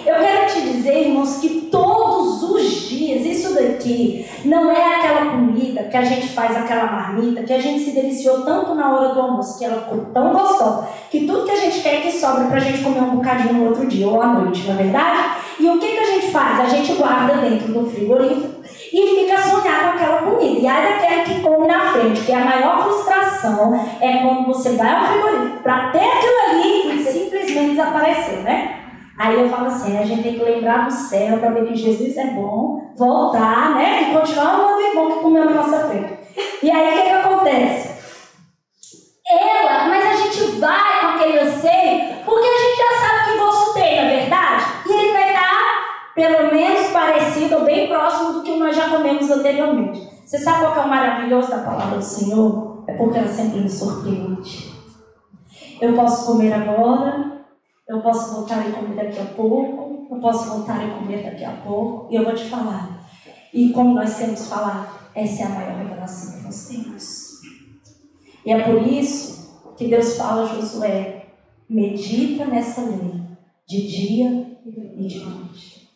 Eu 0.05 0.15
quero 0.15 0.53
te 0.53 0.61
dizer, 0.73 1.07
irmãos, 1.07 1.37
que 1.37 1.61
todos 1.71 2.43
os 2.43 2.87
dias, 2.87 3.25
isso 3.25 3.55
daqui 3.55 4.27
não 4.45 4.71
é 4.71 4.99
aquela 4.99 5.31
comida 5.31 5.56
que 5.83 5.97
a 5.97 6.03
gente 6.03 6.29
faz, 6.29 6.55
aquela 6.55 6.85
marmita, 6.85 7.43
que 7.43 7.53
a 7.53 7.59
gente 7.59 7.83
se 7.83 7.91
deliciou 7.91 8.41
tanto 8.41 8.75
na 8.75 8.93
hora 8.93 9.13
do 9.13 9.21
almoço, 9.21 9.57
que 9.57 9.65
ela 9.65 9.81
ficou 9.81 10.05
tão 10.13 10.33
gostosa, 10.33 10.87
que 11.09 11.25
tudo 11.25 11.45
que 11.45 11.51
a 11.51 11.55
gente 11.55 11.81
quer 11.81 11.95
é 11.95 12.01
que 12.01 12.11
sobra 12.11 12.45
para 12.45 12.57
a 12.57 12.59
gente 12.59 12.83
comer 12.83 13.01
um 13.01 13.15
bocadinho 13.15 13.53
no 13.53 13.65
outro 13.67 13.85
dia 13.85 14.07
ou 14.07 14.21
à 14.21 14.27
noite, 14.27 14.63
não 14.67 14.73
é 14.73 14.83
verdade? 14.83 15.37
E 15.59 15.69
o 15.69 15.79
que, 15.79 15.87
que 15.87 15.99
a 15.99 16.05
gente 16.05 16.31
faz? 16.31 16.59
A 16.59 16.65
gente 16.65 16.93
guarda 16.93 17.37
dentro 17.37 17.73
do 17.73 17.89
frigorífico 17.89 18.61
e 18.93 19.19
fica 19.19 19.37
sonhando 19.41 19.83
com 19.83 19.89
aquela 19.89 20.17
comida. 20.21 20.59
E 20.59 20.67
aí 20.67 20.99
daquele 20.99 21.21
que 21.23 21.41
come 21.41 21.67
na 21.67 21.91
frente, 21.91 22.21
que 22.21 22.33
a 22.33 22.39
maior 22.39 22.83
frustração 22.83 23.73
é 23.99 24.17
quando 24.17 24.45
você 24.47 24.71
vai 24.71 24.93
ao 24.93 25.05
frigorífico 25.05 25.63
para 25.63 25.89
ter 25.89 25.99
aquilo 25.99 26.49
ali 26.49 27.01
e 27.01 27.03
simplesmente 27.03 27.71
desapareceu, 27.71 28.41
né? 28.41 28.86
Aí 29.17 29.39
eu 29.39 29.49
falo 29.49 29.65
assim, 29.65 29.97
a 29.97 30.05
gente 30.05 30.21
tem 30.21 30.33
que 30.35 30.43
lembrar 30.43 30.85
do 30.85 30.93
céu 30.93 31.39
para 31.39 31.49
ver 31.49 31.65
que 31.65 31.75
Jesus 31.75 32.15
é 32.17 32.25
bom, 32.27 32.91
voltar, 32.95 33.73
né? 33.73 34.03
E 34.03 34.13
continuar 34.13 34.53
amando 34.53 34.77
o 34.77 34.81
irmão 34.81 35.11
que 35.11 35.19
comeu 35.19 35.45
na 35.45 35.55
nossa 35.55 35.87
frente. 35.87 36.13
E 36.61 36.69
aí 36.69 36.87
o 36.87 37.01
que, 37.01 37.07
que 37.07 37.13
acontece? 37.15 37.97
Ela, 39.27 39.87
mas 39.87 40.05
a 40.05 40.15
gente 40.15 40.59
vai 40.59 40.99
com 41.01 41.07
aquele 41.07 41.39
anseio, 41.39 42.15
porque 42.23 42.47
a 42.47 42.59
gente 42.59 42.77
já 42.77 43.07
sabe 43.07 43.31
que 43.31 43.39
gosto 43.39 43.73
tem, 43.73 43.95
na 43.95 44.11
é 44.11 44.19
verdade? 44.19 44.65
E 44.85 44.93
ele 44.93 45.11
vai 45.11 45.29
estar, 45.33 46.13
pelo 46.13 46.51
menos, 46.53 46.87
parecido 46.91 47.55
ou 47.55 47.65
bem 47.65 47.87
próximo 47.87 48.33
do 48.33 48.43
que 48.43 48.55
nós 48.55 48.75
já 48.75 48.89
comemos 48.89 49.29
anteriormente. 49.31 50.07
Você 50.23 50.37
sabe 50.37 50.59
qual 50.59 50.75
é 50.75 50.81
o 50.81 50.89
maravilhoso 50.89 51.49
da 51.49 51.59
palavra 51.59 51.97
do 51.97 52.03
Senhor? 52.03 52.83
É 52.87 52.93
porque 52.93 53.17
ela 53.17 53.27
sempre 53.27 53.61
me 53.61 53.69
surpreende. 53.69 54.73
Eu 55.81 55.93
posso 55.93 56.25
comer 56.25 56.53
agora, 56.53 57.36
eu 57.87 58.01
posso 58.01 58.35
voltar 58.35 58.67
e 58.67 58.73
comer 58.73 58.95
daqui 58.95 59.19
a 59.19 59.25
pouco, 59.25 60.07
eu 60.11 60.19
posso 60.19 60.49
voltar 60.49 60.85
e 60.85 60.91
comer 60.91 61.23
daqui 61.23 61.45
a 61.45 61.51
pouco, 61.51 62.11
e 62.11 62.15
eu 62.15 62.23
vou 62.23 62.35
te 62.35 62.43
falar. 62.45 63.07
E 63.53 63.69
como 63.69 63.93
nós 63.93 64.17
temos 64.17 64.47
falado, 64.47 64.89
essa 65.15 65.43
é 65.43 65.45
a 65.45 65.49
maior 65.49 65.77
revelação 65.77 66.37
que 66.37 66.45
nós 66.45 66.67
temos. 66.67 67.27
E 68.45 68.51
é 68.51 68.59
por 68.63 68.85
isso 68.85 69.73
que 69.77 69.87
Deus 69.87 70.17
fala 70.17 70.43
a 70.43 70.55
Josué: 70.55 71.27
medita 71.69 72.45
nessa 72.45 72.81
lei, 72.81 73.21
de 73.65 73.87
dia 73.87 74.59
e 74.65 75.07
de 75.07 75.19
noite. 75.19 75.89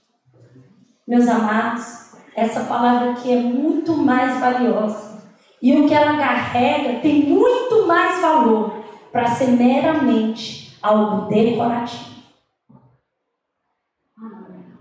Meus 1.08 1.28
amados, 1.28 2.14
essa 2.36 2.62
palavra 2.62 3.12
aqui 3.12 3.32
é 3.32 3.42
muito 3.42 3.98
mais 3.98 4.40
valiosa. 4.40 5.22
E 5.62 5.74
o 5.74 5.88
que 5.88 5.94
ela 5.94 6.18
carrega 6.18 7.00
tem 7.02 7.26
muito 7.26 7.86
mais 7.86 8.22
valor 8.22 8.84
para 9.12 9.28
ser 9.28 9.50
meramente 9.50 10.61
algo 10.82 11.28
decorativo. 11.30 12.12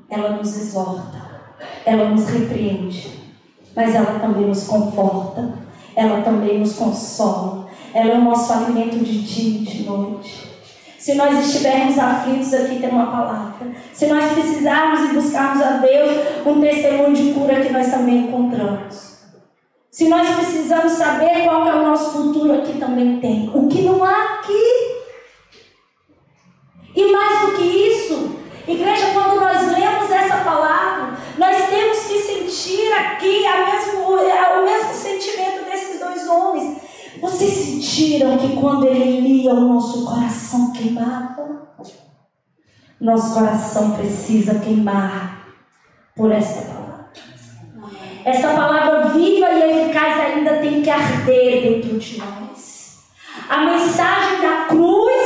Ela 0.09 0.31
nos 0.31 0.57
exorta, 0.57 1.41
ela 1.87 2.09
nos 2.11 2.29
repreende, 2.29 3.21
mas 3.77 3.95
ela 3.95 4.19
também 4.19 4.47
nos 4.47 4.67
conforta, 4.67 5.55
ela 5.95 6.23
também 6.23 6.59
nos 6.59 6.75
consola, 6.75 7.69
ela 7.95 8.15
é 8.15 8.19
o 8.19 8.25
nosso 8.25 8.53
alimento 8.53 8.99
de 8.99 9.23
dia 9.23 9.61
e 9.61 9.65
de 9.65 9.85
noite. 9.85 10.51
Se 10.99 11.15
nós 11.15 11.47
estivermos 11.47 11.99
aflitos, 11.99 12.53
aqui 12.53 12.79
tem 12.79 12.91
uma 12.91 13.07
palavra. 13.07 13.73
Se 13.95 14.07
nós 14.07 14.33
precisarmos 14.33 15.11
e 15.11 15.15
buscarmos 15.15 15.63
a 15.63 15.79
Deus, 15.79 16.45
um 16.45 16.61
testemunho 16.61 17.15
de 17.15 17.33
cura 17.33 17.61
que 17.61 17.73
nós 17.73 17.91
também 17.91 18.27
encontramos. 18.27 19.11
Se 19.91 20.09
nós 20.09 20.29
precisamos 20.37 20.93
saber 20.93 21.45
qual 21.45 21.67
é 21.67 21.75
o 21.75 21.83
nosso 21.83 22.13
futuro, 22.13 22.53
aqui 22.53 22.79
também 22.79 23.19
tem. 23.19 23.51
O 23.55 23.67
que 23.67 23.83
não 23.83 24.05
há. 24.05 24.20
E 27.01 27.13
mais 27.13 27.41
do 27.41 27.57
que 27.57 27.63
isso, 27.63 28.37
igreja, 28.69 29.07
quando 29.15 29.41
nós 29.41 29.73
lemos 29.73 30.11
essa 30.11 30.45
palavra, 30.45 31.17
nós 31.39 31.67
temos 31.71 31.99
que 32.01 32.21
sentir 32.21 32.93
aqui 32.93 33.43
mesmo, 33.43 34.07
o 34.07 34.65
mesmo 34.67 34.93
sentimento 34.93 35.65
desses 35.65 35.99
dois 35.99 36.29
homens. 36.29 36.77
Vocês 37.23 37.55
sentiram 37.55 38.37
que 38.37 38.55
quando 38.55 38.87
ele 38.87 39.21
lia 39.21 39.55
o 39.55 39.61
nosso 39.61 40.05
coração 40.05 40.75
queimava? 40.75 41.71
Nosso 43.01 43.33
coração 43.33 43.93
precisa 43.93 44.59
queimar 44.59 45.55
por 46.15 46.31
essa 46.31 46.67
palavra. 46.67 47.11
Essa 48.27 48.49
palavra 48.49 49.09
viva 49.09 49.49
e 49.49 49.81
eficaz 49.85 50.21
ainda 50.21 50.59
tem 50.59 50.83
que 50.83 50.91
arder 50.91 51.63
dentro 51.63 51.99
de 51.99 52.19
nós. 52.19 52.99
A 53.49 53.65
mensagem 53.65 54.43
da 54.43 54.67
cruz 54.67 55.20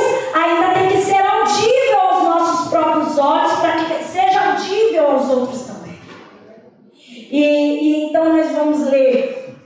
E, 7.35 7.41
e 7.41 8.05
então 8.05 8.33
nós 8.33 8.49
vamos 8.53 8.87
ler 8.89 9.57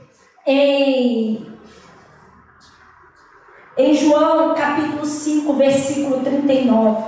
em 0.44 1.46
em 3.78 3.94
João 3.94 4.56
capítulo 4.56 5.06
5, 5.06 5.52
versículo 5.52 6.18
39. 6.18 7.04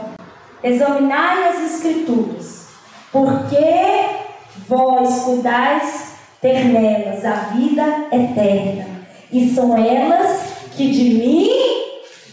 Examinai 0.63 1.49
as 1.49 1.65
escrituras, 1.65 2.69
porque 3.11 3.57
vós 4.69 5.25
cuidais 5.25 6.13
ter 6.41 6.67
nelas 6.67 7.25
a 7.25 7.35
vida 7.57 8.07
eterna, 8.13 8.87
e 9.33 9.53
são 9.53 9.77
elas 9.77 10.69
que 10.77 10.93
de 10.93 11.05
mim 11.15 11.51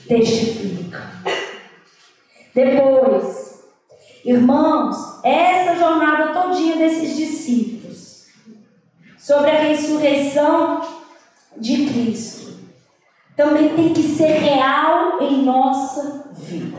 testificam. 0.07 1.01
Depois, 2.53 3.63
irmãos, 4.23 5.19
essa 5.23 5.75
jornada 5.75 6.27
todinha 6.27 6.75
desses 6.75 7.17
discípulos 7.17 7.78
sobre 9.19 9.51
a 9.51 9.59
ressurreição 9.59 10.81
de 11.57 11.85
Cristo 11.85 12.49
também 13.35 13.69
tem 13.69 13.93
que 13.93 14.03
ser 14.03 14.39
real 14.39 15.21
em 15.21 15.43
nossa 15.43 16.25
vida. 16.33 16.77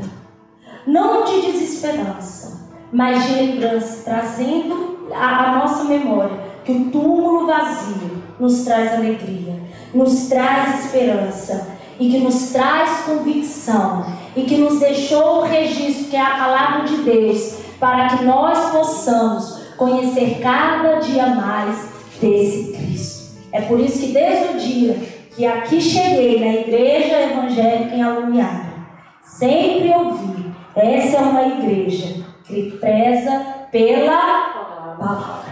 Não 0.87 1.25
de 1.25 1.53
desesperança, 1.53 2.69
mas 2.93 3.27
de 3.27 3.35
lembrança, 3.35 4.03
trazendo 4.05 5.09
a, 5.15 5.53
nossa 5.53 5.85
memória 5.85 6.39
que 6.65 6.73
o 6.73 6.91
túmulo 6.91 7.47
vazio 7.47 8.23
nos 8.39 8.65
traz 8.65 8.93
alegria, 8.93 9.59
nos 9.95 10.29
traz 10.29 10.85
esperança 10.85 11.67
e 11.99 12.11
que 12.11 12.19
nos 12.19 12.51
traz 12.51 13.05
convicção 13.07 14.05
e 14.37 14.43
que 14.43 14.59
nos 14.59 14.81
deixou 14.81 15.39
o 15.39 15.45
registro 15.45 16.11
que 16.11 16.17
é 16.17 16.21
a 16.21 16.37
palavra 16.39 16.85
de 16.85 16.97
Deus 16.99 17.57
para 17.79 18.09
que 18.09 18.25
nós 18.25 18.71
possamos 18.71 19.61
conhecer 19.79 20.41
cada 20.43 20.97
dia 20.97 21.27
mais 21.27 22.00
desse 22.21 22.73
Cristo. 22.73 23.39
É 23.53 23.63
por 23.63 23.81
isso 23.81 23.99
que 23.99 24.13
desde 24.13 24.55
o 24.55 24.59
dia 24.59 24.97
que 25.35 25.47
aqui 25.47 25.81
cheguei 25.81 26.39
na 26.41 26.61
igreja 26.61 27.23
evangélica 27.23 27.95
em 27.95 28.03
Alumiara, 28.03 28.75
sempre 29.23 29.91
ouvi, 29.91 30.53
essa 30.77 31.17
é 31.17 31.21
uma 31.21 31.43
igreja 31.47 32.25
que 32.45 32.73
preza 32.73 33.45
pela 33.73 34.97
palavra. 34.99 35.51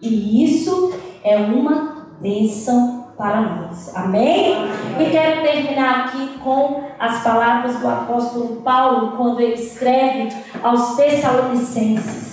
E 0.00 0.44
isso 0.44 0.92
é 1.24 1.36
uma 1.36 2.08
bênção 2.20 3.06
para 3.16 3.40
nós. 3.40 3.94
Amém? 3.96 4.54
E 4.98 5.10
quero 5.10 5.42
terminar 5.42 6.06
aqui 6.06 6.38
com 6.38 6.82
as 6.98 7.22
palavras 7.22 7.78
do 7.78 7.88
apóstolo 7.88 8.62
Paulo, 8.62 9.16
quando 9.16 9.40
ele 9.40 9.54
escreve 9.54 10.28
aos 10.62 10.96
Tessalonicenses 10.96 12.31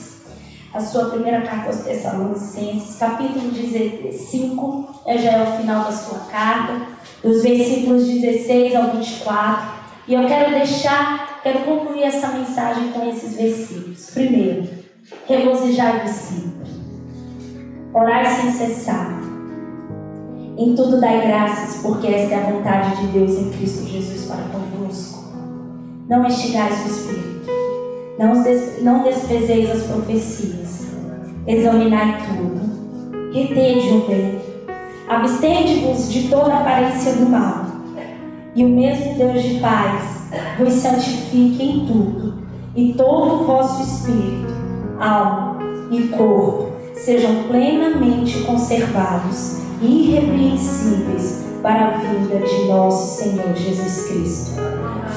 a 0.74 0.80
sua 0.80 1.06
primeira 1.06 1.42
carta 1.42 1.68
aos 1.68 1.84
Tessalonicenses, 1.84 2.96
capítulo 2.98 3.52
5, 4.12 5.02
é, 5.06 5.18
já 5.18 5.32
é 5.32 5.44
o 5.44 5.58
final 5.58 5.84
da 5.84 5.92
sua 5.92 6.20
carta, 6.32 6.82
dos 7.24 7.42
versículos 7.42 8.06
16 8.06 8.76
ao 8.76 8.92
24. 8.92 9.80
E 10.08 10.14
eu 10.14 10.28
quero 10.28 10.52
deixar, 10.52 11.42
quero 11.42 11.60
concluir 11.60 12.04
essa 12.04 12.28
mensagem 12.30 12.92
com 12.92 13.08
esses 13.10 13.36
versículos. 13.36 14.12
Primeiro, 14.12 14.68
regozijai-vos 15.28 16.12
sempre, 16.12 16.70
orai 17.94 18.26
sem 18.26 18.52
cessar. 18.52 19.20
Em 20.58 20.76
tudo 20.76 21.00
dai 21.00 21.26
graças, 21.26 21.82
porque 21.82 22.08
esta 22.08 22.36
é 22.36 22.38
a 22.38 22.52
vontade 22.52 22.98
de 22.98 23.08
Deus 23.08 23.32
em 23.32 23.50
Cristo 23.52 23.88
Jesus 23.88 24.28
para 24.28 24.44
convosco. 24.50 25.20
Não 26.08 26.26
extigais 26.28 26.86
o 26.86 26.88
Espírito, 26.90 27.39
não, 28.20 28.44
des 28.44 28.84
não 28.84 29.04
desprezeis 29.04 29.72
as 29.72 29.84
profecias, 29.84 30.90
examinai 31.48 32.18
tudo, 32.28 33.32
retende 33.34 33.94
o 33.94 34.08
bem, 34.08 34.42
abstende-vos 35.08 36.12
de 36.12 36.28
toda 36.28 36.54
aparência 36.54 37.14
do 37.14 37.30
mal, 37.30 37.66
e 38.54 38.66
o 38.66 38.68
mesmo 38.68 39.14
Deus 39.16 39.42
de 39.42 39.60
paz 39.62 40.28
vos 40.58 40.74
santifique 40.74 41.64
em 41.64 41.86
tudo, 41.86 42.44
e 42.76 42.94
todo 42.94 43.36
o 43.36 43.46
vosso 43.46 43.84
espírito, 43.84 44.54
alma 45.00 45.58
e 45.90 46.10
corpo 46.10 46.74
sejam 46.96 47.44
plenamente 47.44 48.42
conservados 48.42 49.60
e 49.82 50.10
irrepreensíveis 50.10 51.46
para 51.64 51.88
a 51.88 51.90
vinda 51.92 52.46
de 52.46 52.66
nosso 52.66 53.24
Senhor 53.24 53.56
Jesus 53.56 54.08
Cristo. 54.08 54.62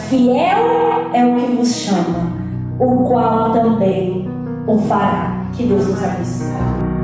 Fiel 0.09 1.11
é 1.13 1.27
o 1.27 1.35
que 1.35 1.57
vos 1.57 1.75
chama 1.75 2.42
o 2.83 3.05
qual 3.05 3.53
também 3.53 4.29
o 4.67 4.79
fará. 4.79 5.47
Que 5.53 5.67
Deus 5.67 5.87
nos 5.87 6.03
abençoe. 6.03 7.02